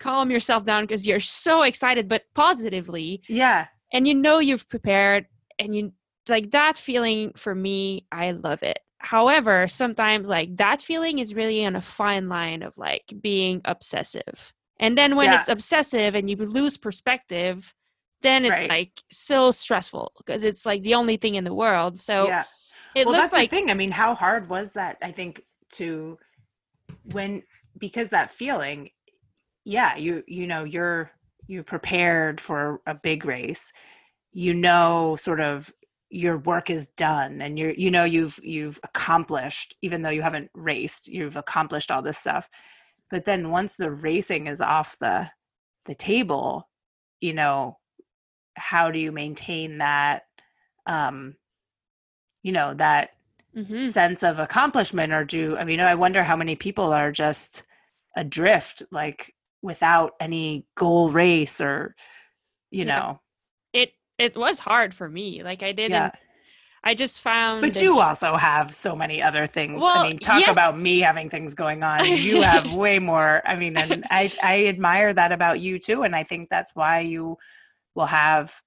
[0.00, 3.66] calm yourself down because you're so excited but positively Yeah.
[3.92, 5.26] and you know you've prepared
[5.58, 5.92] and you
[6.28, 11.64] like that feeling for me i love it however sometimes like that feeling is really
[11.64, 15.40] on a fine line of like being obsessive and then when Yeah.
[15.40, 17.74] it's obsessive and you lose perspective
[18.22, 18.68] then it's Right.
[18.68, 22.44] like so stressful because it's like the only thing in the world so yeah.
[22.94, 23.70] it well, looks that's like the thing.
[23.70, 24.98] I mean, how hard was that?
[25.02, 25.42] I think
[25.78, 26.18] to
[27.04, 27.42] when
[27.78, 28.90] because that feeling,
[29.64, 31.10] yeah, you you know you're
[31.46, 33.72] you're prepared for a big race.
[34.32, 35.72] You know, sort of
[36.10, 40.50] your work is done, and you're you know you've you've accomplished, even though you haven't
[40.54, 42.48] raced, you've accomplished all this stuff.
[43.10, 45.30] But then once the racing is off the
[45.86, 46.68] the table,
[47.20, 47.78] you know,
[48.56, 50.24] how do you maintain that?
[50.86, 51.36] Um,
[52.42, 53.10] you know that
[53.54, 53.94] Mhm.
[53.94, 57.64] sense of accomplishment or do i mean i wonder how many people are just
[58.16, 61.94] adrift like without any goal race or
[62.70, 62.98] you Yeah.
[63.00, 63.20] know
[63.72, 66.10] it it was hard for me like i didn't yeah
[66.82, 70.18] i just found but you j- also have so many other things Well, i mean
[70.18, 70.50] talk yes.
[70.50, 74.66] about me having things going on you have way more i mean and i i
[74.66, 77.36] admire that about you too and i think that's why you
[77.94, 78.60] will have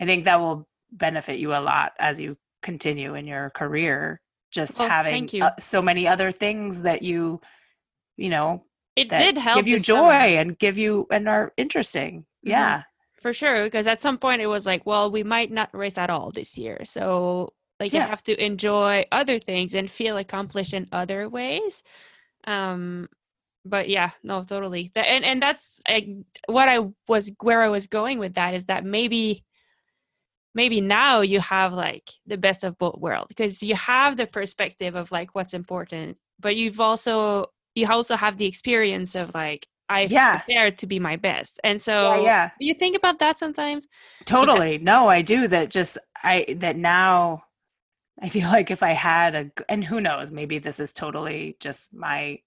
[0.00, 4.20] i think that will benefit you a lot as you continue in your career
[4.52, 5.42] just Well, having you.
[5.42, 7.40] uh, so many other things that you
[8.16, 8.64] you know
[8.96, 10.40] it did help give you joy summer.
[10.40, 12.20] and give you and are interesting.
[12.20, 12.50] Mm-hmm.
[12.50, 12.82] yeah.
[13.20, 16.10] For sure because at some point it was like well we might not race at
[16.10, 16.80] all this year.
[16.84, 21.82] So like you have to enjoy other things and feel accomplished in other ways.
[22.46, 23.08] Um
[23.64, 24.92] but yeah no totally.
[24.94, 26.08] And and that's like
[26.46, 26.78] what i
[27.08, 29.44] was where i was going with that is that maybe
[30.54, 34.94] maybe now you have like the best of both worlds because you have the perspective
[34.94, 40.10] of like what's important but you've also you also have the experience of like i've
[40.10, 40.40] Yeah.
[40.40, 43.86] prepared to be my best and so yeah yeah do you think about that sometimes?
[44.24, 47.42] totally no i do that just i that now
[48.22, 51.92] i feel like if i had a and who knows maybe this is totally just
[51.94, 52.38] my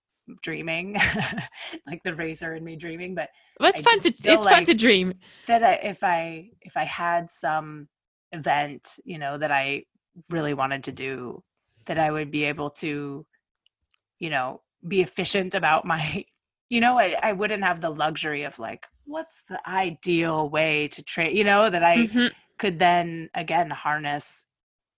[0.44, 0.96] dreaming
[1.88, 4.74] like the racer in me dreaming but Well, it's I fun to it's fun to
[4.74, 5.14] dream.
[5.48, 7.88] that I, if i if i had some
[8.32, 9.86] event you know that i
[10.30, 11.44] really wanted to do
[11.86, 13.26] that i would be able to
[14.20, 16.26] you know be efficient about my
[16.70, 21.04] you know i, I wouldn't have the luxury of like what's the ideal way to
[21.04, 22.32] train you know that i Mhm.
[22.58, 24.46] could then again harness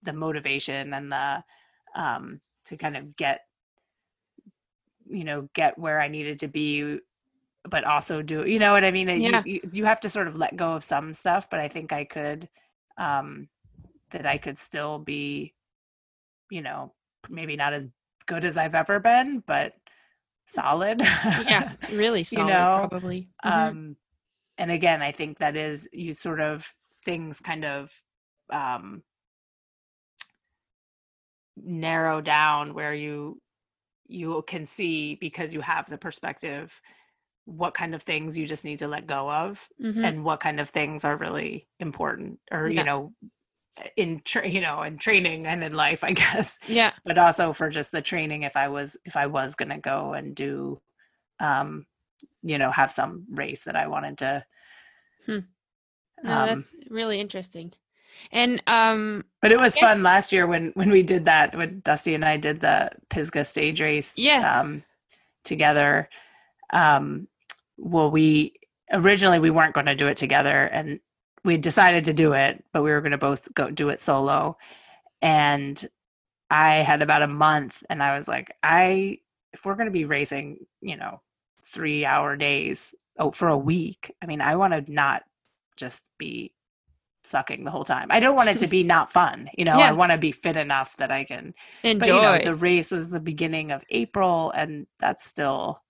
[0.04, 1.44] the motivation and the
[1.96, 3.42] um to kind of get
[5.10, 7.00] you know get where i needed to be
[7.70, 9.44] but also do you know what i mean You- Yeah.
[9.46, 12.04] you, you have to sort of let go of some stuff but i think i
[12.04, 12.50] could
[12.98, 13.48] um
[14.12, 15.54] that i could still be
[16.50, 16.94] you know
[17.30, 17.88] maybe not as
[18.32, 19.74] good as i've ever been but
[20.46, 23.30] solid Yeah, really solid, You know, probably.
[23.46, 23.52] Mhm.
[23.70, 23.96] um
[24.58, 26.74] and again i think that is you sort of
[27.06, 27.92] things kind of
[28.62, 29.04] um
[31.58, 33.42] narrow down where you
[34.08, 36.80] you can see because you have the perspective
[37.46, 40.04] what kind of things you just need to let go of Mhm.
[40.06, 42.80] and what kind of things are really important or Yeah.
[42.80, 43.14] you know
[43.96, 47.70] in tra- you know in training and in life i guess yeah, but also for
[47.70, 50.80] just the training if i was if i was going to go and do
[51.40, 51.86] um
[52.44, 54.44] you know have some race that i wanted to
[55.26, 55.40] Hmm.
[56.24, 57.74] no, um, that's really interesting.
[58.32, 59.88] And um, but it was Yeah.
[59.88, 63.46] fun last year when when we did that when dusty and i did the pisgah
[63.46, 64.60] stage race Yeah.
[64.60, 64.84] um
[65.44, 66.10] together
[66.74, 67.28] um
[67.78, 68.54] well we
[68.92, 71.00] originally we weren't going to do it together and
[71.44, 74.58] we decided to do it but we were going to both go do it solo
[75.22, 75.90] and
[76.50, 79.18] i had about a month and i was like i
[79.54, 81.22] if we're going to be racing you know
[81.66, 85.24] three hour days oh, for a week i mean i want to not
[85.78, 86.54] just be
[87.24, 89.90] sucking the whole time i don't want it to be not fun you know Yeah.
[89.90, 92.00] i want to be fit enough that i can enjoy.
[92.00, 95.82] but you know the race was the beginning of april and that's still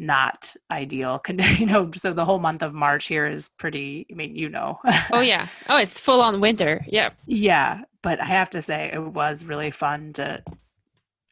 [0.00, 1.20] not ideal
[1.58, 4.78] you know so the whole month of march here is pretty i mean you know
[5.12, 5.46] oh yeah.
[5.68, 6.82] Oh, it's full on winter.
[6.88, 7.10] Yeah.
[7.26, 10.42] yeah but i have to say it was really fun to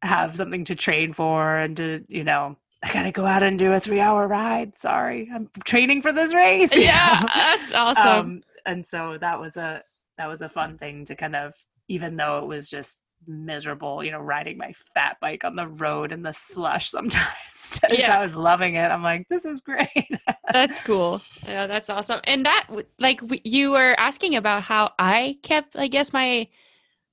[0.03, 3.73] have something to train for and to you know i gotta go out and do
[3.73, 7.29] a three hour ride sorry i'm training for this race Yeah, know?
[7.35, 8.07] that's awesome.
[8.07, 9.83] um, and so that was a
[10.19, 11.55] that was a fun thing to kind of
[11.89, 16.13] even though it was just miserable, you know, riding my fat bike on the road
[16.13, 17.81] in the slush sometimes.
[17.91, 18.19] Yeah.
[18.19, 18.91] I was loving it.
[18.91, 19.89] I'm like, this is great.
[20.53, 21.21] That's cool.
[21.47, 22.21] Yeah, that's awesome.
[22.25, 26.49] And that, like, you were asking about how I kept, I guess, my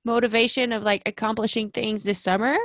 [0.05, 2.55] motivation of like accomplishing things this summer.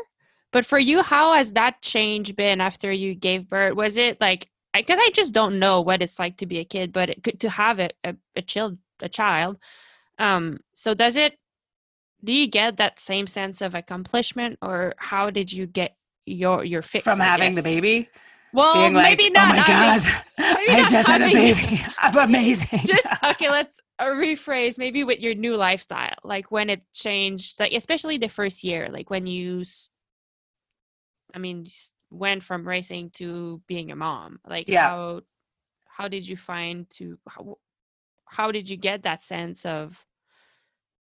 [0.53, 3.74] But for you, how has that change been after you gave birth?
[3.74, 6.93] Was it like, because I just don't know what it's like to be a kid,
[6.93, 9.57] but it, could- to have a, a, a child, a child.
[10.18, 11.38] Um, so does it,
[12.24, 15.96] do you get that same sense of accomplishment or how did you get
[16.26, 17.04] your, your fix?
[17.04, 18.08] From I having the baby.
[18.52, 19.44] Well, being like, maybe not.
[19.44, 20.22] oh my having- God,
[20.58, 21.82] maybe I just had a baby.
[21.98, 22.80] I'm amazing.
[22.84, 27.72] just okay let's uh, rephrase maybe with your new lifestyle like when it changed like
[27.72, 29.62] especially the first year like when you
[31.34, 31.66] i mean
[32.10, 34.88] went from racing to being a mom like Yeah.
[34.88, 35.20] how
[35.96, 37.58] how did you find to how,
[38.24, 40.04] how did you get that sense of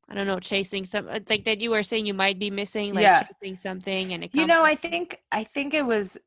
[0.09, 2.94] i don't know chasing some uh, like that you were saying you might be missing
[2.94, 3.22] like Yeah.
[3.42, 6.18] chasing something and it you know i think i think it was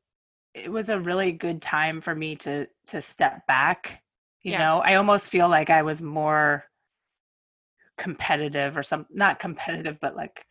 [0.54, 4.02] it was a really good time for me to to step back
[4.42, 4.58] you Yeah.
[4.58, 6.64] know i almost feel like i was more
[7.96, 10.46] competitive or some not competitive but like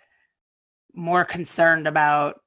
[0.93, 2.41] more concerned about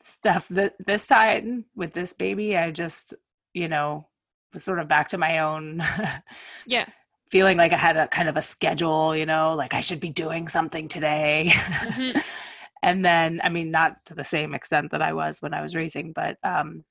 [0.00, 3.14] stuff that this time with this baby i just
[3.52, 4.06] you know
[4.52, 5.82] was sort of back to my own
[6.66, 6.86] yeah
[7.30, 10.10] feeling like i had a kind of a schedule you know like i should be
[10.10, 12.22] doing something today Mhm.
[12.82, 15.74] and then i mean not to the same extent that i was when i was
[15.76, 16.84] raising, but um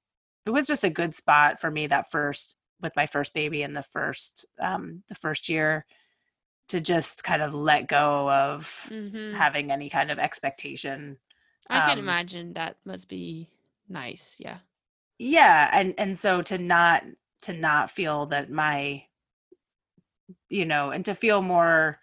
[0.45, 3.73] it was just a good spot for me that first with my first baby in
[3.73, 5.85] the first um the first year
[6.69, 9.33] to just kind of let go of Mhm.
[9.33, 11.17] having any kind of expectation
[11.69, 13.49] i can um, imagine that must be
[13.89, 14.59] nice yeah
[15.19, 17.03] yeah and and so to not
[17.41, 19.03] to not feel that my
[20.49, 21.99] you know and to feel more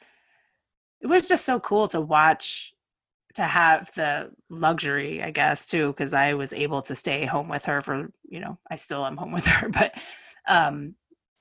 [1.01, 2.73] it was just so cool to watch
[3.35, 7.65] to have the luxury i guess too because i was able to stay home with
[7.65, 9.95] her for you know i still am home with her but
[10.49, 10.95] um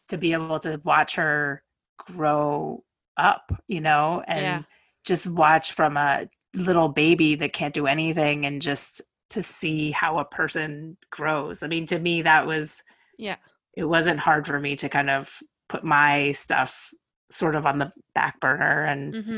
[0.09, 1.63] to be able to watch her
[1.99, 2.83] grow
[3.17, 4.63] up you know and Yeah.
[5.05, 10.19] just watch from a little baby that can't do anything and just to see how
[10.19, 12.83] a person grows i mean to me that was
[13.17, 13.37] yeah
[13.75, 16.93] it wasn't hard for me to kind of put my stuff
[17.29, 19.37] sort of on the back burner and hmm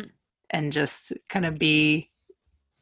[0.52, 2.10] and just kind of be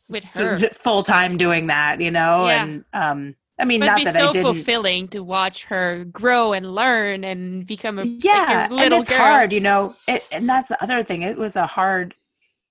[0.10, 2.48] with her full time doing that, you know.
[2.48, 2.64] Yeah.
[2.64, 6.74] And um, I mean, must not be that so fulfilling to watch her grow and
[6.74, 9.20] learn and become a like, your yeah, and little it's girl.
[9.20, 9.96] hard, you know.
[10.08, 11.22] It, and that's the other thing.
[11.22, 12.16] It was a hard.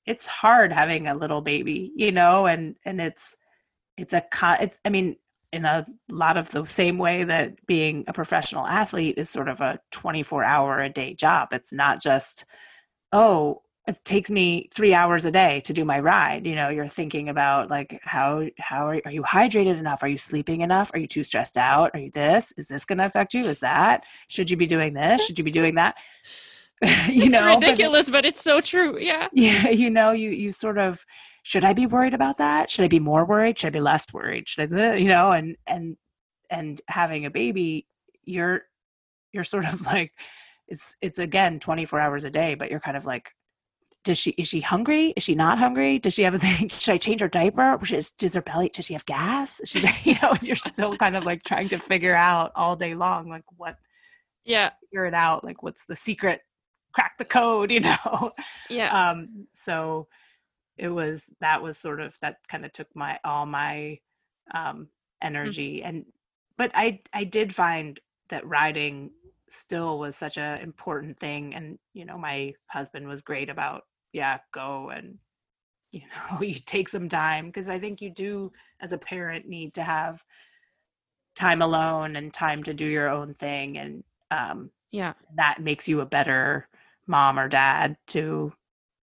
[0.06, 3.36] It's hard having a little baby, you know, and and it's
[3.96, 4.24] it's a.
[4.60, 5.16] It's I mean,
[5.52, 9.60] in a lot of the same way that being a professional athlete is sort of
[9.60, 11.52] a twenty four hour a day job.
[11.52, 12.44] It's not just
[13.12, 16.46] oh it takes me three hours a day to do my ride.
[16.46, 20.02] You know you're thinking about like how how are, are you hydrated enough?
[20.02, 20.90] Are you sleeping enough?
[20.94, 21.90] Are you too stressed out?
[21.94, 22.52] Are you this?
[22.56, 23.42] Is this going to affect you?
[23.42, 24.04] Is that?
[24.28, 25.24] Should you be doing this?
[25.26, 25.98] Should you be doing that?
[27.08, 28.98] You it's know but ridiculous, but, it's so true.
[28.98, 29.28] Yeah.
[29.32, 31.06] yeah you know you you sort of
[31.42, 32.70] should i be worried about that?
[32.70, 33.58] Should i be more worried?
[33.58, 34.48] Should i be less worried?
[34.48, 35.96] Should i you know and and
[36.50, 37.86] and having a baby
[38.24, 38.62] you're
[39.32, 40.12] you're sort of like
[40.68, 43.30] it's it's again 24 hours a day but you're kind of like
[44.04, 45.12] does she is she hungry?
[45.16, 46.00] Is she not hungry?
[46.00, 46.68] Does she have a thing?
[46.78, 47.78] Should i change her diaper?
[47.84, 49.60] Does, does her belly does she have gas?
[49.66, 52.94] She, you know and you're still kind of like trying to figure out all day
[52.94, 53.76] long like what
[54.44, 54.70] Yeah.
[54.80, 56.40] figure it out like what's the secret?
[56.94, 58.32] Crack the code you know?
[58.68, 59.10] Yeah.
[59.10, 60.08] um so
[60.76, 63.98] it was that was sort of that kind of took my all my
[64.54, 64.88] um
[65.20, 66.04] energy and
[66.56, 69.10] but i i did find that riding
[69.48, 74.38] still was such a important thing and you know my husband was great about yeah
[74.52, 75.18] go and
[75.92, 78.50] you know you take some time because i think you do
[78.80, 80.24] as a parent need to have
[81.36, 85.14] time alone and time to do your own thing and um yeah.
[85.36, 86.68] that makes you a better
[87.06, 88.52] mom or dad to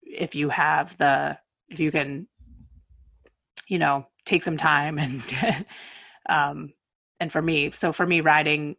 [0.02, 1.36] if you have the
[1.68, 2.26] if you can
[3.68, 5.22] you know take some time and
[6.28, 6.72] um
[7.20, 8.76] and for me so for me riding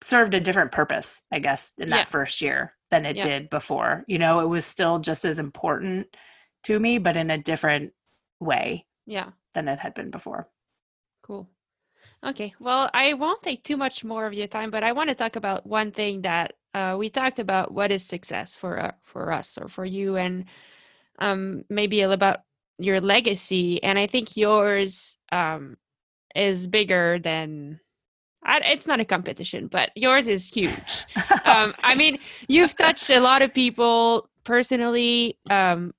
[0.00, 2.04] served a different purpose i guess in that Yeah.
[2.04, 3.22] first year than it Yeah.
[3.22, 6.06] did before you know it was still just as important
[6.64, 7.92] to me but in a different
[8.40, 9.30] way Yeah.
[9.54, 10.48] than it had been before
[11.22, 11.48] Cool.
[12.24, 12.54] Okay.
[12.58, 15.36] Well, I won't take too much more of your time, but I want to talk
[15.36, 17.70] about one thing that uh, we talked about.
[17.72, 20.46] What is success for uh, for us or for you, and
[21.18, 22.40] um, maybe a little about
[22.78, 23.82] your legacy.
[23.82, 25.76] And I think yours um,
[26.34, 27.80] is bigger than.
[28.44, 31.06] I, it's not a competition, but yours is huge.
[31.44, 35.38] Um, I mean, You've touched a lot of people personally.
[35.48, 35.94] Um,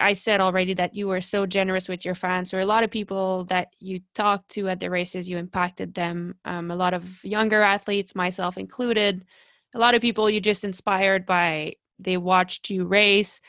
[0.00, 2.50] I said already that you were so generous with your fans.
[2.50, 6.34] So a lot of people that you talked to at the races, you impacted them.
[6.44, 9.24] Um, a lot of younger athletes, myself included.
[9.74, 13.40] A lot of people you just inspired by they watched you race,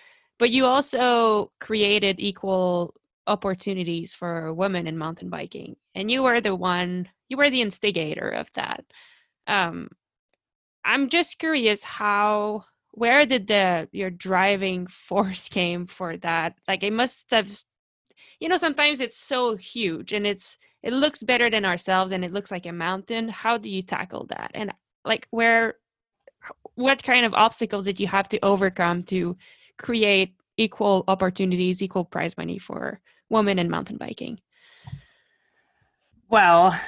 [0.43, 2.93] but you also created equal
[3.27, 7.07] opportunities for women in mountain biking, and you were the one.
[7.29, 8.83] You were the instigator of that.
[9.47, 9.87] Um,
[10.83, 16.91] I'm just curious how where did the your driving force came for that like it
[16.91, 17.49] must have
[18.41, 22.33] you know sometimes it's so huge and it's it looks better than ourselves and it
[22.33, 24.73] looks like a mountain how do you tackle that and
[25.05, 25.75] like where
[26.75, 29.37] what kind of obstacles did you have to overcome to
[29.77, 32.99] create equal opportunities equal prize money for
[33.29, 34.39] women in mountain biking?
[36.29, 36.79] Well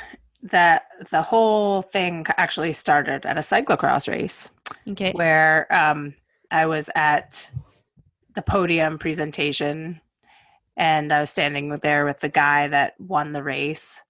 [0.45, 4.49] that the whole thing actually started at a cyclocross race
[4.87, 5.11] okay.
[5.13, 6.13] where um,
[6.51, 7.49] i was at
[8.35, 9.99] the podium presentation
[10.77, 14.01] and i was standing there with the guy that won the race.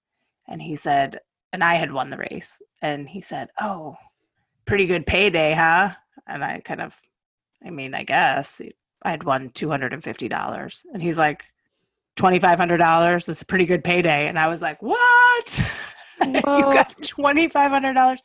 [0.48, 1.20] And he said
[1.52, 2.60] and i had won the race.
[2.82, 3.96] And he said oh
[4.66, 5.90] pretty good payday huh?
[6.26, 7.00] And i kind of
[7.64, 8.60] i mean i guess
[9.02, 11.44] i had won $250 and he's like
[12.16, 15.62] $2500 that's a pretty good payday and i was like what
[16.24, 18.18] you got $2,500.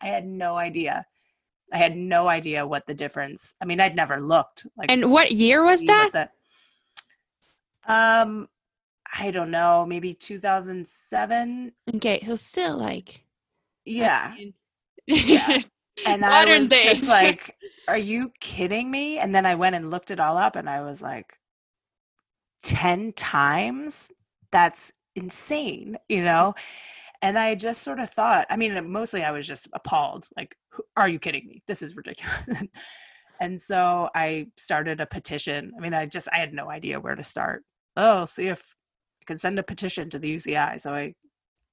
[0.00, 1.04] I had no idea.
[1.72, 3.54] I had no idea what the difference.
[3.60, 4.66] I mean, I'd never looked.
[4.76, 6.10] Like, and what year was that?
[6.12, 6.30] The,
[7.92, 8.48] um,
[9.18, 11.72] I don't know, maybe 2007.
[11.96, 13.22] Okay, so still like,
[13.84, 14.34] yeah,
[15.06, 15.60] yeah.
[16.06, 16.84] And I was days.
[16.84, 20.56] just like, "Are you kidding me?" And then I went and looked it all up,
[20.56, 21.38] and I was like,
[22.62, 24.10] 10 times.
[24.50, 26.54] That's insane, you know.
[27.20, 30.26] And I just sort of thought, I mean, mostly I was just appalled.
[30.36, 30.56] Like,
[30.96, 31.62] are you kidding me?
[31.66, 32.62] This is ridiculous.
[33.40, 35.72] and so I started a petition.
[35.76, 37.64] I mean, I just, I had no idea where to start.
[37.96, 38.76] Oh, see if
[39.22, 40.80] I can send a petition to the UCI.
[40.80, 41.14] So I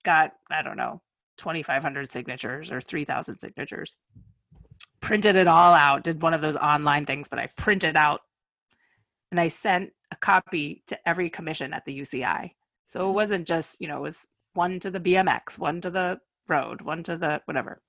[0.03, 1.01] got, I don't know,
[1.38, 3.96] 2,500 signatures or 3,000 signatures.
[5.02, 8.22] Printed it all out, did one of those online things, but I printed out
[9.32, 12.52] and I sent a copy to every commission at the UCI.
[12.88, 16.20] So it wasn't just, you know, it was one to the BMX, one to the
[16.48, 17.82] road, one to the whatever.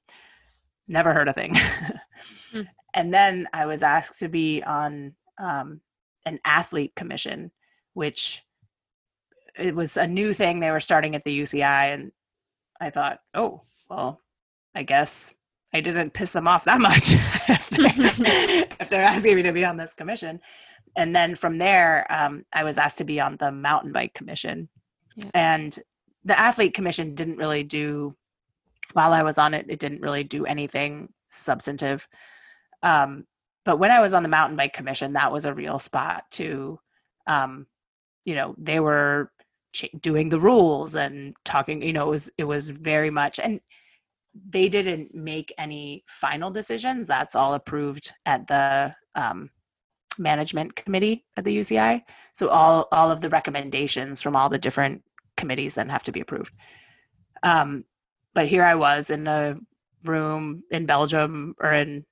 [0.89, 1.55] Never heard a thing.
[2.53, 2.67] mm.
[2.95, 5.81] And then I was asked to be on um,
[6.25, 7.51] an athlete commission,
[7.95, 8.43] which
[9.59, 11.95] it was a new thing they were starting at the UCI.
[11.95, 12.13] And
[12.81, 14.21] I thought, oh, well,
[14.75, 15.35] I guess
[15.73, 17.15] I didn't piss them off that much
[17.49, 20.41] if, they're, if, they're, asking me to be on this commission.
[20.97, 24.69] And then from there, um, I was asked to be on the mountain bike commission.
[25.17, 25.31] Yeah.
[25.35, 25.79] And
[26.25, 28.15] the athlete commission didn't really do
[28.93, 32.09] while I was on it, it didn't really do anything substantive.
[32.83, 33.27] Um,
[33.65, 36.79] but when I was on the mountain bike commission, that was a real spot to,
[37.27, 37.67] um,
[38.25, 39.31] you know, they were
[40.01, 41.83] doing the rules and talking.
[41.83, 43.61] You know, it was it was very much, and
[44.49, 47.09] they didn't make any final decisions.
[47.09, 49.51] That's all approved at the um,
[50.19, 52.03] management committee at the UCI.
[52.33, 55.03] So all all of the recommendations from all the different
[55.37, 56.53] committees then have to be approved.
[57.43, 57.85] Um,
[58.35, 59.57] but here I was in a
[60.05, 62.05] room in Belgium or in,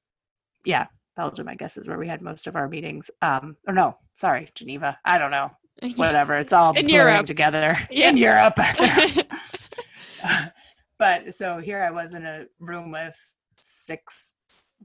[0.65, 0.87] yeah,
[1.17, 3.11] Belgium, I guess is where we had most of our meetings.
[3.23, 4.99] Um, or no, sorry, Geneva.
[5.05, 5.51] I don't know.
[5.97, 6.37] Whatever.
[6.39, 8.09] It's all in Europe together yeah.
[8.09, 8.57] in Europe.
[10.99, 13.17] but so here I was in a room with
[13.57, 14.35] six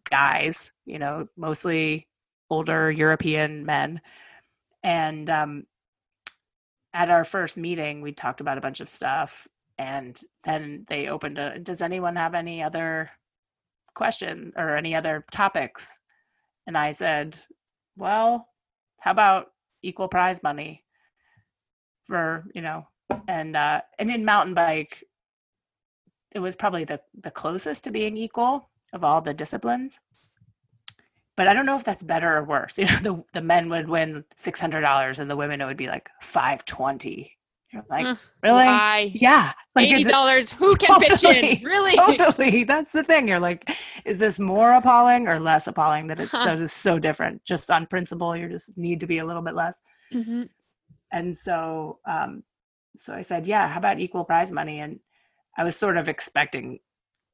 [0.10, 2.08] guys, you know, mostly
[2.50, 4.02] older European men.
[4.84, 5.66] And um,
[6.94, 9.48] at our first meeting, we talked about a bunch of stuff,
[9.78, 11.60] and then they opened a.
[11.60, 13.10] Does anyone have any other
[13.94, 16.00] questions or any other topics?
[16.66, 17.38] And I said,
[17.98, 18.48] well,
[19.00, 19.48] how about
[19.82, 20.84] equal prize money
[22.10, 22.86] for you know,
[23.30, 25.06] and uh, and in mountain bike,
[26.36, 30.00] it was probably the the closest to being equal of all the disciplines
[31.40, 32.78] but I don't know if that's better or worse.
[32.80, 35.78] You know, the the men would win six hundred dollars, and the women it would
[35.78, 37.38] be like five twenty.
[37.72, 38.66] You're like, really?
[38.66, 39.12] Why?
[39.14, 40.52] Yeah, like eighty dollars.
[40.52, 41.64] Who can totally, pitch in?
[41.64, 41.96] Really?
[41.96, 42.64] Totally.
[42.66, 43.30] That's the thing.
[43.30, 43.72] You're like,
[44.04, 46.44] is this more appalling or less appalling that it's huh.
[46.44, 47.46] so so different?
[47.46, 49.80] Just on principle, you just need to be a little bit less.
[50.12, 50.44] Mm-hmm.
[51.12, 52.44] And so, um,
[52.96, 53.68] so I said, yeah.
[53.68, 54.80] How about equal prize money?
[54.80, 55.00] And
[55.58, 56.80] I was sort of expecting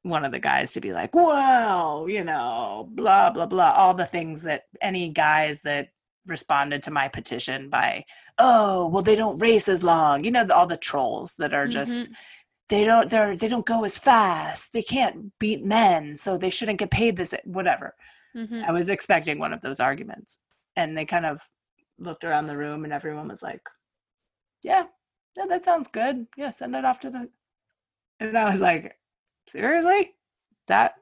[0.02, 4.06] one of the guys to be like, well, you know, blah, blah, blah, all the
[4.06, 5.88] things that any guys that
[6.26, 8.04] responded to my petition by,
[8.38, 10.24] oh, well, they don't race as long.
[10.24, 12.12] You know, all the trolls that are just, mm-hmm.
[12.68, 14.72] they don't, they're, they don't go as fast.
[14.72, 16.16] They can't beat men.
[16.16, 17.94] So they shouldn't get paid this, whatever.
[18.36, 18.62] Mm-hmm.
[18.66, 20.38] I was expecting one of those arguments.
[20.76, 21.40] And they kind of
[21.98, 23.62] looked around the room and everyone was like,
[24.62, 24.84] Yeah,
[25.36, 26.26] yeah, that sounds good.
[26.36, 27.28] Yeah, send it off to the
[28.20, 28.96] and I was like,
[29.48, 30.14] Seriously?
[30.68, 30.94] That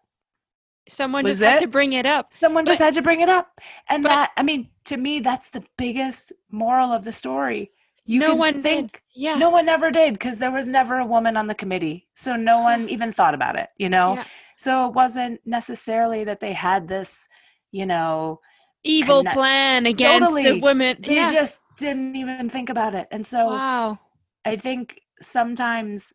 [0.88, 2.34] Someone Was just had to bring it up.
[2.38, 3.58] someone just had to bring it up.
[3.88, 7.70] And but- that I mean, to me, that's the biggest moral of the story.
[8.06, 9.00] You no one think did.
[9.14, 9.36] Yeah.
[9.36, 12.06] no one ever did because there was never a woman on the committee.
[12.16, 14.16] So no one even thought about it, you know?
[14.16, 14.24] Yeah.
[14.58, 17.28] So it wasn't necessarily that they had this,
[17.72, 18.40] you know,
[18.84, 20.98] Evil plan against the women.
[21.00, 21.32] they yeah.
[21.32, 23.08] just didn't even think about it.
[23.10, 23.98] And so wow.
[24.44, 26.12] I think sometimes,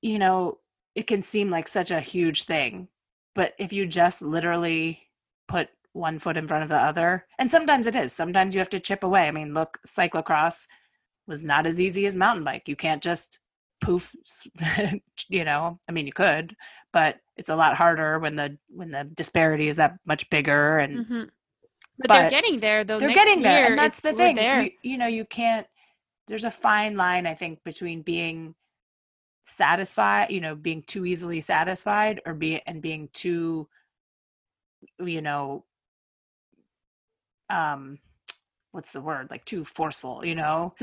[0.00, 0.58] you know,
[0.94, 2.88] it can seem like such a huge thing,
[3.34, 5.00] but if you just literally
[5.46, 8.70] put one foot in front of the other, and sometimes it is, sometimes you have
[8.70, 9.28] to chip away.
[9.28, 10.66] I mean, look, cyclocross
[11.26, 12.66] was not as easy as mountain bike.
[12.66, 13.40] You can't just
[13.82, 14.14] poof,
[15.28, 16.56] you know, I mean, you could,
[16.94, 21.06] but it's a lot harder when the when the disparity is that much bigger and
[21.06, 21.22] hmm
[21.98, 22.98] But, they're getting there though.
[22.98, 25.66] they're getting there year, and that's the thing you, you know you can't
[26.26, 28.54] there's a fine line i think between being
[29.46, 33.68] satisfied you know being too easily satisfied or be and being too
[34.98, 35.64] you know
[37.48, 37.98] um
[38.72, 40.74] what's the word like too forceful you know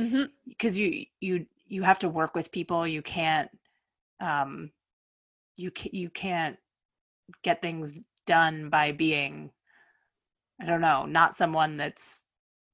[0.47, 3.49] because you you you have to work with people you can't
[4.21, 4.71] um
[5.57, 6.57] you ca- you can't
[7.43, 7.95] get things
[8.25, 9.51] done by being
[10.61, 12.23] i don't know not someone that's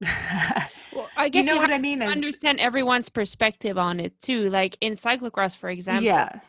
[0.92, 4.18] Well, I you guess know you, what have i mean understand everyone's perspective on it
[4.20, 4.48] too.
[4.48, 6.40] Like in cyclocross, for example, yeah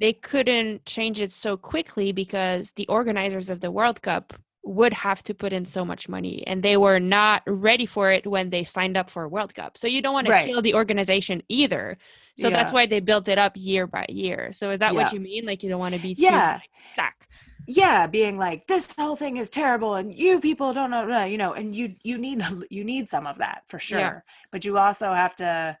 [0.00, 4.32] they couldn't change it so quickly because the organizers of the World Cup
[4.64, 8.26] would have to put in so much money and they were not ready for it
[8.26, 9.76] when they signed up for a World Cup.
[9.76, 11.98] So you don't want to kill the organization either.
[12.38, 14.52] So that's why they built it up year by year.
[14.52, 15.44] So is that what you mean?
[15.44, 17.28] Like you don't want to be too yeah like, stuck.
[17.66, 21.52] Yeah being like this whole thing is terrible and you people don't know you know
[21.52, 24.20] and you you need you need some of that for sure Yeah.
[24.50, 25.78] but you also have to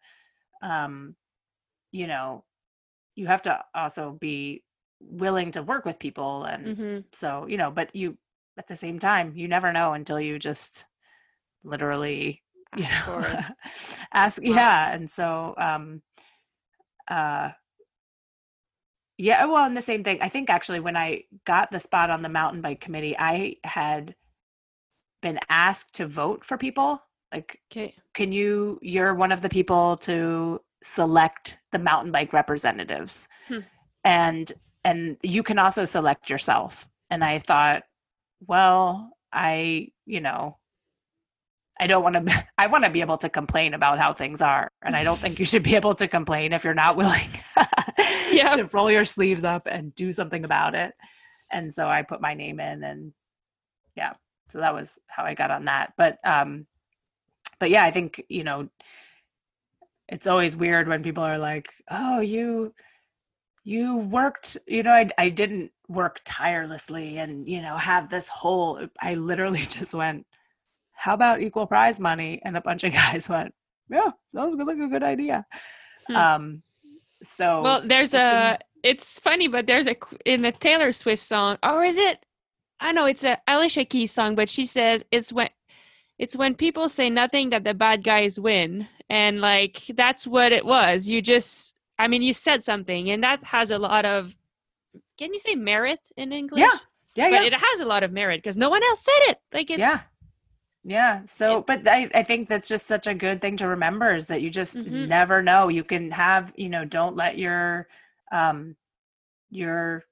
[0.62, 1.16] um
[1.92, 2.44] you know
[3.16, 4.62] you have to also be
[5.00, 8.16] willing to work with people and hmm so you know but you
[8.58, 10.86] at the same time you never know until you just
[11.64, 12.42] literally
[12.74, 13.24] you know
[14.12, 16.02] ask yeah and so um
[17.08, 17.50] uh
[19.20, 22.22] yeah well and the same thing i think actually when i got the spot on
[22.22, 24.14] the mountain bike committee i had
[25.20, 27.02] been asked to vote for people
[27.32, 27.94] like Okay.
[28.14, 33.58] can you you're one of the people to select the mountain bike representatives Hmm.
[34.04, 34.52] and
[34.84, 37.82] and you can also select yourself and i thought
[38.46, 40.56] well i you know
[41.78, 44.70] i don't want to i want to be able to complain about how things are
[44.80, 47.28] and i don't think you should be able to complain if you're not willing
[48.36, 48.48] Yeah.
[48.50, 50.92] to roll your sleeves up and do something about it
[51.50, 53.12] and so i put my name in and
[53.96, 54.14] yeah
[54.48, 56.66] so that was how i got on that but um
[57.58, 58.68] but yeah i think you know
[60.08, 62.72] it's always weird when people are like oh you
[63.64, 68.80] you worked you know i, I didn't work tirelessly and you know have this whole
[69.00, 70.26] i literally just went
[70.92, 73.54] how about equal prize money and a bunch of guys went
[73.88, 75.44] yeah sounds like a good idea
[76.06, 76.16] Hmm.
[76.16, 76.62] um
[77.22, 78.58] so Well, there's a.
[78.82, 82.24] It's funny, but there's a in the Taylor Swift song, or is it?
[82.80, 85.50] I know it's a Alicia Keys song, but she says it's when
[86.18, 90.64] it's when people say nothing that the bad guys win, and like that's what it
[90.64, 91.08] was.
[91.08, 94.34] You just, I mean, you said something, and that has a lot of.
[95.18, 96.60] Can you say merit in English?
[96.60, 96.78] yeah
[97.14, 99.38] yeah but yeah it has a lot of merit because no one else said it.
[99.52, 100.00] Like it's yeah
[100.84, 104.14] yeah so it- but I, I think that's just such a good thing to remember
[104.14, 105.08] is that you just Mhm.
[105.08, 105.68] never know.
[105.68, 107.86] You can have you know don't let your
[108.32, 108.76] um
[109.50, 110.04] your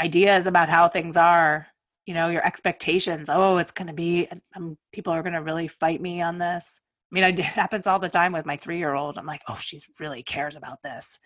[0.00, 1.66] ideas about how things are
[2.06, 4.26] you know your expectations oh it's going to be
[4.56, 6.80] um, people are going to really fight me on this.
[7.12, 9.56] I mean it happens all the time with my three year old i'm like oh
[9.60, 11.18] she's really cares about this.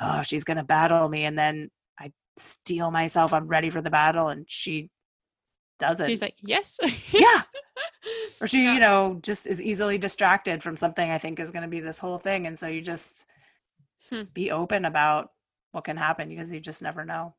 [0.00, 1.24] Oh she's going to battle me.
[1.24, 4.90] And then i steel myself i'm ready for the battle and she
[5.78, 6.08] doesn't.
[6.08, 6.78] She's like yes.
[7.12, 7.41] yeah
[8.40, 8.74] or she Yeah.
[8.74, 11.98] you know just is easily distracted from something i think is going to be this
[11.98, 13.26] whole thing and so you just
[14.10, 14.22] Hmm.
[14.34, 15.32] be open about
[15.72, 17.34] what can happen because you just never know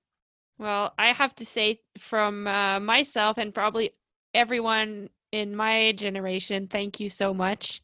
[0.58, 3.92] Well, I have to say from uh, myself and probably
[4.34, 7.82] everyone in my generation, thank you so much.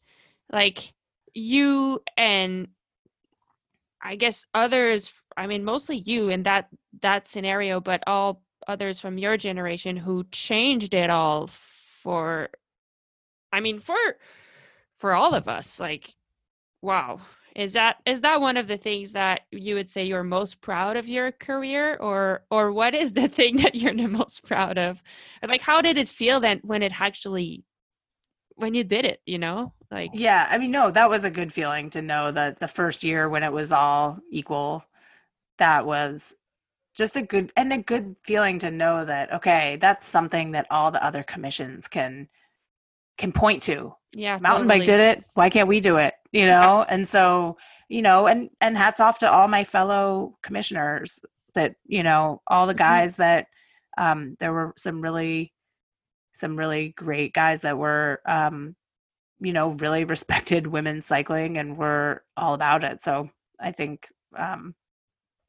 [0.52, 0.92] Like
[1.34, 2.68] you and
[4.02, 6.68] I guess others, I mean mostly you in that
[7.02, 11.48] that scenario, but all others from your generation who changed it all
[12.02, 12.48] for
[13.52, 13.96] I mean for
[14.98, 15.80] for all of us.
[15.80, 16.14] Like
[16.82, 17.20] wow.
[17.56, 20.96] Is that is that one of the things that you would say you're most proud
[20.96, 25.02] of your career or or what is the thing that you're the most proud of?
[25.46, 27.64] Like how did it feel then when it actually
[28.54, 29.72] when you did it, you know?
[29.90, 33.02] Like Yeah, I mean no, that was a good feeling to know that the first
[33.02, 34.84] year when it was all equal
[35.58, 36.34] that was
[37.00, 40.92] just a good and a good feeling to know that okay, that's something that all
[40.92, 42.28] the other commissions can
[43.18, 43.94] can point to.
[44.14, 44.78] yeah, Mountain totally.
[44.80, 46.14] bike did it, why can't we do it?
[46.32, 46.84] You know?
[46.88, 47.56] And so,
[47.88, 51.20] you know, and and hats off to all my fellow commissioners
[51.54, 52.78] that, you know, all the Mhm.
[52.78, 53.46] guys that
[53.98, 55.52] um there were some really
[56.32, 58.76] some really great guys that were um
[59.40, 63.28] you know really respected women's cycling and were all about it so
[63.60, 64.74] i think um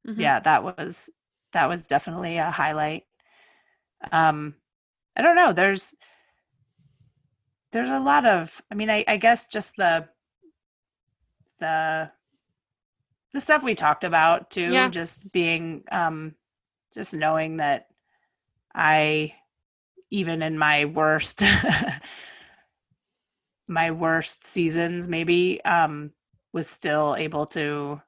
[0.08, 0.20] Mhm.
[0.22, 1.10] yeah that was
[1.54, 3.04] that was definitely a highlight
[4.12, 4.56] um
[5.16, 5.94] i don't know there's
[7.72, 10.08] there's a lot of i mean i, I guess just the
[11.60, 12.12] the
[13.34, 14.90] the stuff we talked about too Yeah.
[14.90, 16.36] just being um
[16.94, 17.88] just knowing that
[18.76, 19.34] i
[20.10, 21.44] even in my worst
[23.68, 26.12] my worst seasons maybe um
[26.54, 28.02] was still able to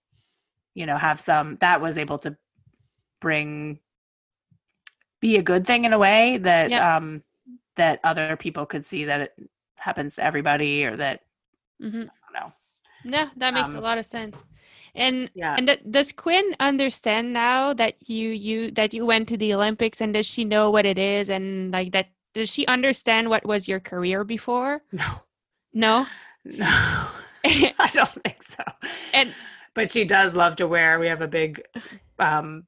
[0.74, 2.36] you know have some that was able to
[3.24, 3.80] bring
[5.22, 6.98] be a good thing in a way that Yeah.
[6.98, 7.24] um
[7.76, 9.34] that other people could see that it
[9.78, 11.22] happens to everybody or that
[11.82, 12.02] mm-hmm.
[12.04, 12.54] I don't know.
[13.06, 14.44] Yeah, that makes a Um, lot of sense.
[14.96, 15.56] And Yeah.
[15.58, 20.02] and th- does Quinn understand now that you you that you went to the Olympics
[20.02, 23.68] and does she know what it is and like that does she understand what was
[23.68, 24.84] your career before?
[24.92, 25.10] No.
[25.74, 26.06] No.
[26.44, 26.68] No.
[27.88, 28.64] I don't think so.
[29.14, 29.34] And-
[29.76, 31.00] but she does love to wear.
[31.00, 31.64] We have a big
[32.20, 32.68] um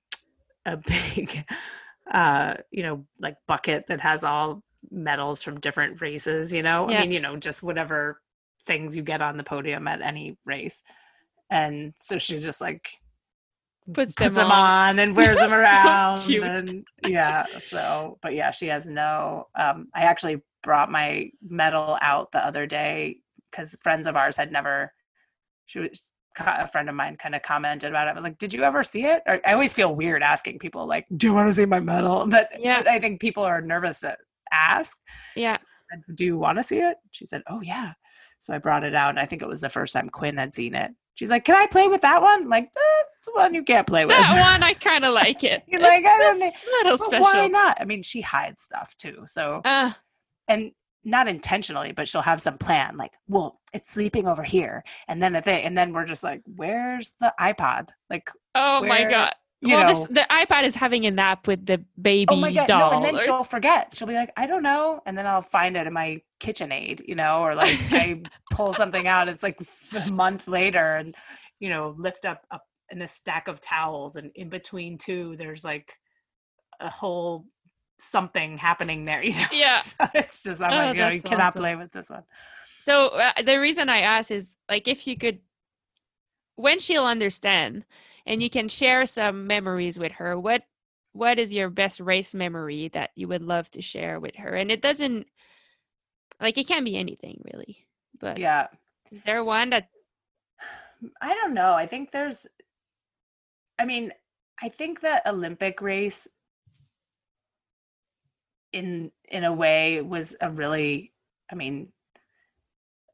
[0.66, 1.46] a big
[2.12, 4.62] uh you know like bucket that has all
[4.92, 6.90] medals from different races, you know?
[6.90, 7.00] Yeah.
[7.00, 8.22] I mean, you know, just whatever
[8.66, 10.84] things you get on the podium at any race.
[11.50, 12.90] And so she just like
[13.94, 16.44] Puts puts them them on, and wears them around cute.
[16.44, 22.32] and yeah so but yeah she has no um i actually brought my medal out
[22.32, 23.18] the other day
[23.52, 24.92] because friends of ours had never
[25.68, 28.54] she was a friend of mine kind of commented about it I was like did
[28.54, 31.50] you ever see it or, i always feel weird asking people like do you want
[31.50, 32.80] to see my medal but, Yeah.
[32.82, 34.16] but i think people are nervous to
[34.52, 34.98] ask
[35.36, 35.54] Yeah.
[35.54, 35.58] I
[35.96, 37.94] said, do you want to see it she said oh yeah
[38.42, 40.54] so i brought it out and i think it was the first time quinn had
[40.54, 43.64] seen it she's like can i play with that one I'm like that's one you
[43.64, 45.64] can't play with That one I kind of like it.
[45.68, 46.50] You're like, I don't know,
[46.84, 47.24] little special.
[47.24, 47.78] why not?
[47.80, 49.24] I mean, she hides stuff too.
[49.26, 49.92] So, Uh,
[50.48, 50.72] and
[51.06, 54.84] not intentionally, but she'll have some plan like, well, it's sleeping over here.
[55.08, 55.64] And then a thing.
[55.64, 57.90] And then we're just like, where's the iPod?
[58.10, 59.34] Like, oh my god.
[59.62, 62.52] you well, know, this, the iPad is having a nap with the baby oh my
[62.52, 62.68] God.
[62.68, 62.92] doll.
[62.92, 62.98] No.
[62.98, 63.96] And then or- she'll forget.
[63.96, 65.02] She'll be like, I don't know.
[65.06, 69.08] And then I'll find it in my KitchenAid, you know, or like I pull something
[69.08, 69.30] out.
[69.30, 69.60] It's like
[69.96, 71.16] a month later and,
[71.60, 74.16] you know, lift up, up in a stack of towels.
[74.16, 75.94] And in between two, there's like
[76.80, 77.46] a whole
[78.00, 79.46] something happening there, you know?
[79.52, 79.78] Yeah.
[79.78, 81.62] So it's just, I'm Oh, like, you know, you cannot awesome.
[81.62, 82.24] play with this one.
[82.82, 85.40] So uh, the reason I ask is like if you could,
[86.56, 87.86] when she'll understand,
[88.26, 90.40] and you can share some memories with her.
[90.40, 90.64] What
[91.14, 94.56] what is your best race memory that you would love to share with her?
[94.56, 95.28] And it doesn't
[96.42, 97.88] like it can be anything really,
[98.20, 98.68] but Yeah.
[99.12, 99.90] is there one that
[101.22, 101.74] I don't know.
[101.74, 102.48] I think there's,
[103.78, 104.12] I mean,
[104.62, 106.28] I think that Olympic race
[108.76, 111.14] in in a way was a really,
[111.52, 111.94] I mean,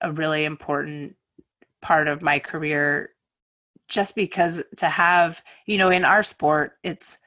[0.02, 1.16] a really important
[1.82, 3.12] part of my career
[3.88, 7.20] just because to have, you know, in our sport, it's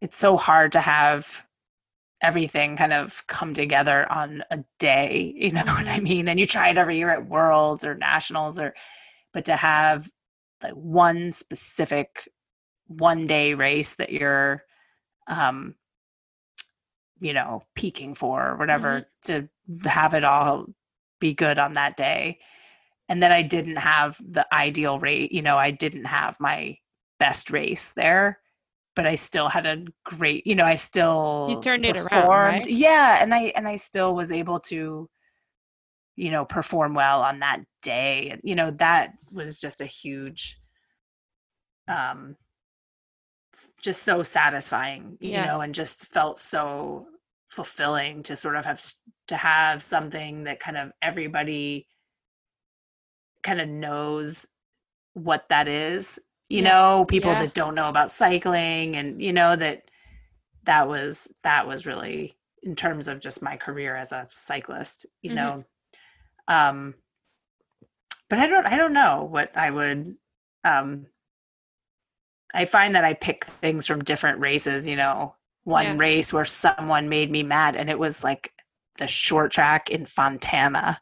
[0.00, 1.44] it's so hard to have
[2.22, 6.02] everything kind of come together on a day, you know what I Mhm.
[6.04, 6.28] mean?
[6.28, 8.74] And you try it every year at worlds or nationals or
[9.34, 10.08] but to have
[10.62, 12.28] like one specific
[12.88, 14.64] one day race that you're
[15.28, 15.76] um
[17.22, 19.48] you know peaking for or whatever to
[19.84, 20.66] have it all
[21.20, 22.38] be good on that day
[23.08, 26.76] and then i didn't have the ideal rate you know i didn't have my
[27.20, 28.40] best race there
[28.96, 32.66] but i still had a great you know i still you turned it around, right?
[32.66, 35.08] yeah and i and i still was able to
[36.16, 40.58] you know perform well on that day and you know that was just a huge
[41.86, 42.36] um
[43.82, 45.46] just so satisfying you Yeah.
[45.46, 47.06] know and just felt so
[47.52, 48.82] fulfilling to sort of have
[49.28, 51.86] to have something that kind of everybody
[53.42, 54.48] kind of knows
[55.12, 56.18] what that is
[56.48, 56.70] you Yeah.
[56.70, 57.40] know people Yeah.
[57.40, 59.90] that don't know about cycling and you know that
[60.64, 65.30] that was that was really in terms of just my career as a cyclist you
[65.30, 65.34] Mhm.
[65.34, 65.64] know
[66.48, 66.94] um
[68.30, 70.16] but i don't i don't know what i would
[70.64, 71.06] um
[72.54, 75.34] i find that i pick things from different races you know
[75.64, 75.96] one Yeah.
[75.98, 78.52] race where someone made me mad and it was like
[78.98, 81.00] the short track in Fontana.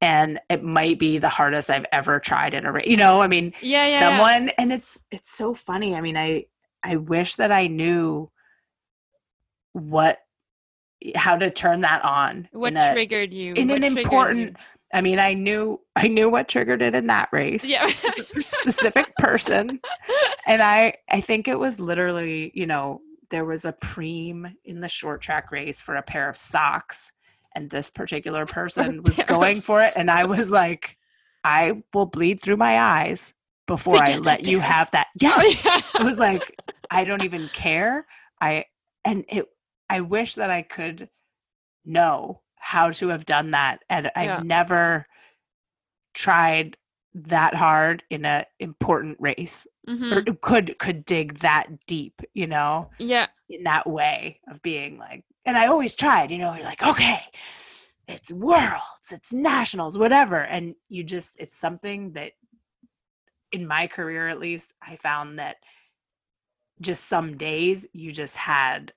[0.00, 2.86] And it might be the hardest I've ever tried in a race.
[2.86, 3.90] You know, I mean, Yeah, yeah.
[3.90, 3.98] yeah.
[3.98, 5.94] someone and it's it's so funny.
[5.96, 6.44] I mean, I
[6.84, 8.30] I wish that I knew
[9.72, 10.18] what
[11.14, 13.54] how to turn that on What a- triggered you?
[13.54, 14.00] in What an triggers you?
[14.02, 14.56] important
[14.92, 17.64] I mean, I knew I knew what triggered it in that race.
[17.64, 17.90] Yeah.
[18.40, 19.80] specific person.
[20.46, 24.88] And I I think it was literally, you know, there was a preem in the
[24.88, 27.12] short track race for a pair of socks
[27.54, 30.96] and this particular person was going for it and I was like
[31.44, 33.34] I will bleed through my eyes
[33.66, 35.06] before I let you have that.
[35.16, 35.64] Oh, Yes.
[35.64, 35.80] yeah.
[35.94, 36.54] I was like
[36.90, 38.06] I don't even care.
[38.40, 38.64] I
[39.04, 39.46] and it
[39.90, 41.08] I wish that I could
[41.84, 45.06] know how to have done that and I've never
[46.14, 46.76] tried
[47.14, 50.28] that hard in a important race Mhm.
[50.28, 53.26] or could could dig that deep, you know, Yeah.
[53.48, 57.20] in that way of being like and I always tried, you know, you're like, okay,
[58.06, 60.36] it's worlds, it's nationals, whatever.
[60.44, 62.32] And you just it's something that
[63.52, 65.56] in my career at least, I found that
[66.80, 68.92] just some days you just had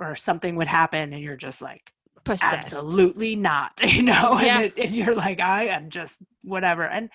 [0.00, 1.92] or something would happen and you're just like
[2.24, 2.52] Possessed.
[2.54, 4.56] absolutely not you know Yeah.
[4.60, 7.08] and, it, and you're like i am just whatever and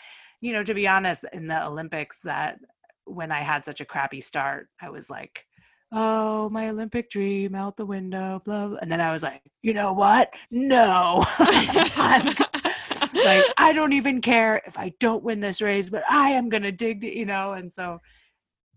[0.46, 2.60] you know to be honest in the olympics that
[3.06, 5.44] when i had such a crappy start i was like
[5.92, 8.78] oh my olympic dream out the window blah, blah.
[8.82, 12.38] and then i was like you know what no like
[13.58, 17.02] i don't even care if i don't win this race but i am gonna dig
[17.02, 18.00] to, you know and so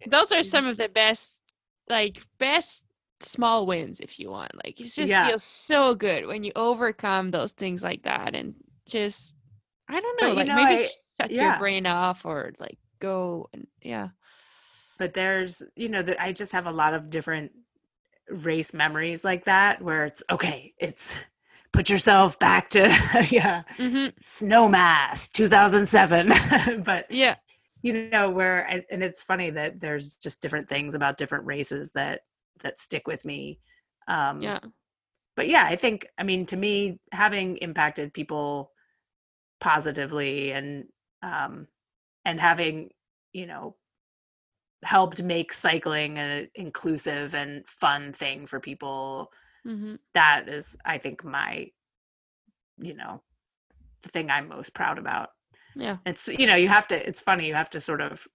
[0.06, 1.38] Those are some of the best,
[1.90, 2.82] like best
[3.20, 4.54] small wins, if you want.
[4.54, 5.26] Like it just Yeah.
[5.26, 8.54] feels so good when you overcome those things like that, and
[8.86, 9.34] just
[9.90, 10.88] I don't know, But, you like know, maybe I-
[11.20, 14.08] shut your brain off or like go and yeah.
[14.98, 17.52] but there's you know that i just have a lot of different
[18.30, 21.24] race memories like that where it's okay it's
[21.72, 22.80] put yourself back to
[23.30, 27.36] yeah hmm snowmass 2007 but Yeah.
[27.82, 31.92] you know where and, and it's funny that there's just different things about different races
[31.92, 32.20] that
[32.60, 33.60] that stick with me
[34.08, 34.58] um Yeah.
[35.36, 38.72] but yeah i think i mean to me having impacted people
[39.60, 40.84] positively and
[41.22, 41.66] um
[42.24, 42.90] and having
[43.32, 43.76] you know
[44.84, 49.32] helped make cycling an inclusive and fun thing for people
[49.64, 51.66] hmm that is i think my
[52.80, 53.20] you know
[54.02, 55.30] the thing i'm most proud about
[55.74, 55.96] Yeah.
[56.06, 58.26] it's you know you have to it's funny you have to sort of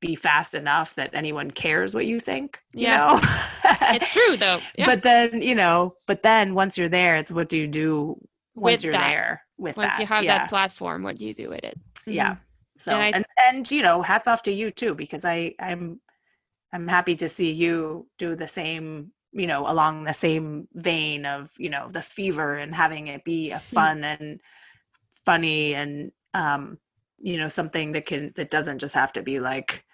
[0.00, 2.96] be fast enough that anyone cares what you think you Yeah.
[2.98, 3.20] know
[3.94, 4.60] It's true though.
[4.78, 4.86] Yeah.
[4.86, 8.16] but then you know but then once you're there it's what do you do
[8.54, 9.08] once With you're that.
[9.10, 11.78] there with Once that you have yeah that platform, what do you do with it?
[12.06, 12.38] Yeah Mhm.
[12.76, 16.00] so And I- and and you know hats off to you too because i i'm
[16.72, 21.50] i'm happy to see you do the same you know along the same vein of
[21.58, 23.74] you know the fever and having it be a Hmm.
[23.76, 24.40] fun and
[25.24, 26.78] funny and um
[27.18, 29.84] you know something that can that doesn't just have to be like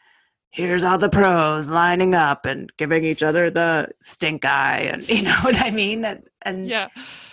[0.50, 5.22] here's all the pros lining up and giving each other the stink eye and you
[5.22, 6.88] know what i mean and, and Yeah.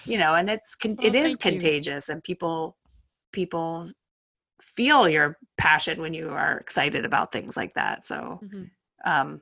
[0.05, 1.51] you know and it's con- it is thank you.
[1.51, 2.75] contagious and people
[3.31, 3.89] people
[4.75, 8.69] feel your passion when you are excited about things like that so Mhm.
[9.05, 9.41] um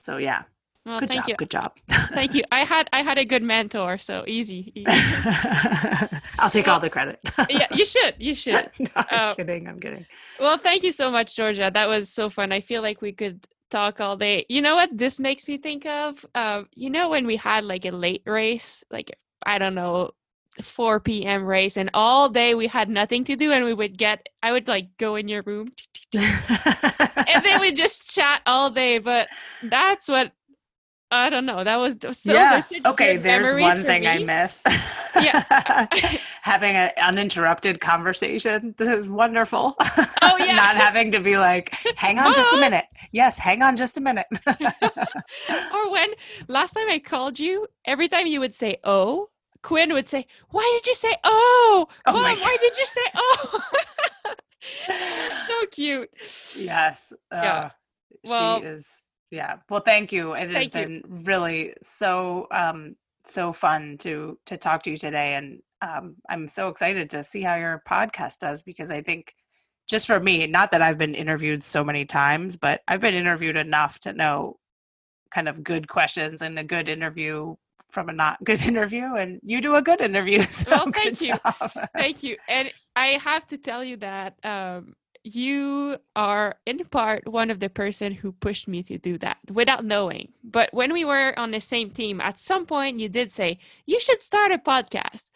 [0.00, 0.42] so yeah
[0.84, 1.36] Well, good thank job you.
[1.36, 1.72] good job
[2.14, 2.42] Thank you.
[2.52, 4.72] I had I had a good mentor, so easy.
[4.74, 4.90] easy.
[6.38, 7.18] i'll take all the credit
[7.48, 8.14] yeah, you should.
[8.18, 8.70] You should.
[8.78, 10.04] no, i'm Uh, kidding i'm kidding
[10.40, 11.70] Well, thank you so much, Georgia.
[11.72, 12.50] That was so fun.
[12.52, 14.44] I feel like we could talk all day.
[14.48, 16.26] You know what this makes me think of?
[16.34, 19.10] Um, you know when we had like a late race, like
[19.46, 20.10] I don't know,
[20.60, 21.44] 4 p.m.
[21.44, 24.28] race, and all day we had nothing to do, and we would get.
[24.42, 25.72] I would like go in your room,
[26.14, 28.98] and then we just chat all day.
[28.98, 29.28] But
[29.62, 30.32] that's what
[31.10, 31.62] I don't know.
[31.62, 34.24] That was are yeah okay there's one thing i me.
[34.24, 34.62] miss
[35.14, 35.86] Yeah.
[36.42, 39.74] having an uninterrupted conversation this is wonderful
[40.22, 40.56] Oh, yeah.
[40.56, 44.00] not having to be like hang on just a minute yes hang on just a
[44.00, 44.26] minute
[45.74, 46.10] or when
[46.48, 49.28] last time I called you, every time you would say "oh,"
[49.62, 51.86] Quinn would say, "Why did you say oh?
[52.06, 53.60] Oh Mom, why did you say oh?"
[55.46, 56.10] so cute.
[56.56, 57.54] yes Yeah.
[57.54, 57.68] uh,
[58.26, 60.82] Well- she is yeah well thank you it has Thank you.
[61.00, 66.46] been really so um so fun to to talk to you today and um i'm
[66.46, 69.34] so excited to see how your podcast does because i think
[69.88, 73.56] just for me not that i've been interviewed so many times but i've been interviewed
[73.56, 74.58] enough to know
[75.32, 77.54] kind of good questions and a good interview
[77.92, 81.20] from a not good interview and you do a good interview so Well, good thank
[81.20, 81.34] you.
[81.44, 81.72] job.
[81.96, 82.36] Thank you.
[82.48, 84.94] And I have to tell you that um,
[85.24, 89.84] you are in part one of the person who pushed me to do that without
[89.84, 90.32] knowing.
[90.42, 94.00] But when we were on the same team, at some point you did say, you
[94.00, 95.30] should start a podcast.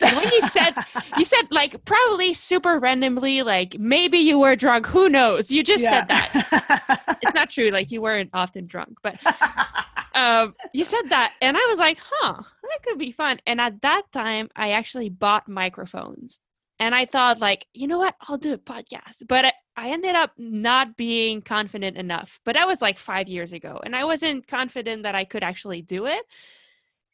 [0.00, 0.74] And when you said
[1.18, 5.50] you said like probably super randomly, like maybe you were drunk, who knows?
[5.50, 6.06] You just yeah.
[6.06, 7.18] said that.
[7.22, 9.18] it's not true, like you weren't often drunk, but
[10.14, 13.40] um, you said that, and I was like, huh, that could be fun.
[13.46, 16.38] And at that time, I actually bought microphones
[16.82, 18.16] and I thought, like, you know what?
[18.22, 19.28] I'll do a podcast.
[19.28, 22.40] But I, I ended up not being confident enough.
[22.44, 23.80] But that was like five years ago.
[23.84, 26.24] And I wasn't confident that I could actually do it.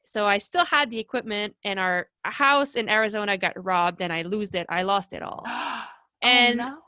[0.08, 4.22] So I still had the equipment, and our house in Arizona got robbed, and I
[4.22, 4.66] lost it.
[4.70, 5.42] I lost it all.
[5.46, 5.84] oh,
[6.22, 6.78] and no.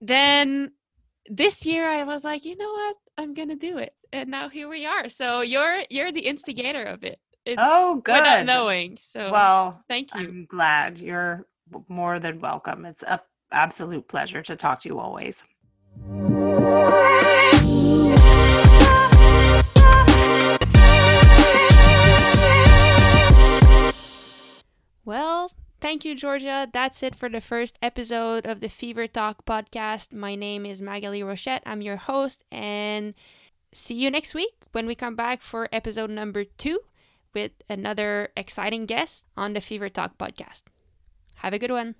[0.00, 0.70] then
[1.28, 2.96] this year, I was like, you know what?
[3.18, 5.08] I'm gonna do it, and now here we are.
[5.08, 7.18] So you're you're the instigator of it.
[7.44, 8.20] it oh, good.
[8.20, 8.98] Without knowing.
[9.02, 10.20] So well, thank you.
[10.20, 11.48] I'm glad you're
[11.88, 12.84] more than welcome.
[12.84, 13.20] It's a
[13.50, 15.42] absolute pleasure to talk to you always.
[25.10, 25.50] Well,
[25.80, 26.68] thank you, Georgia.
[26.72, 30.14] That's it for the first episode of the Fever Talk podcast.
[30.14, 31.62] My name is Maghalie Rochette.
[31.66, 33.14] I'm your host, and
[33.72, 36.78] see you next week when we come back for episode number two
[37.34, 40.62] with another exciting guest on the Fever Talk podcast.
[41.42, 41.96] Have a good one.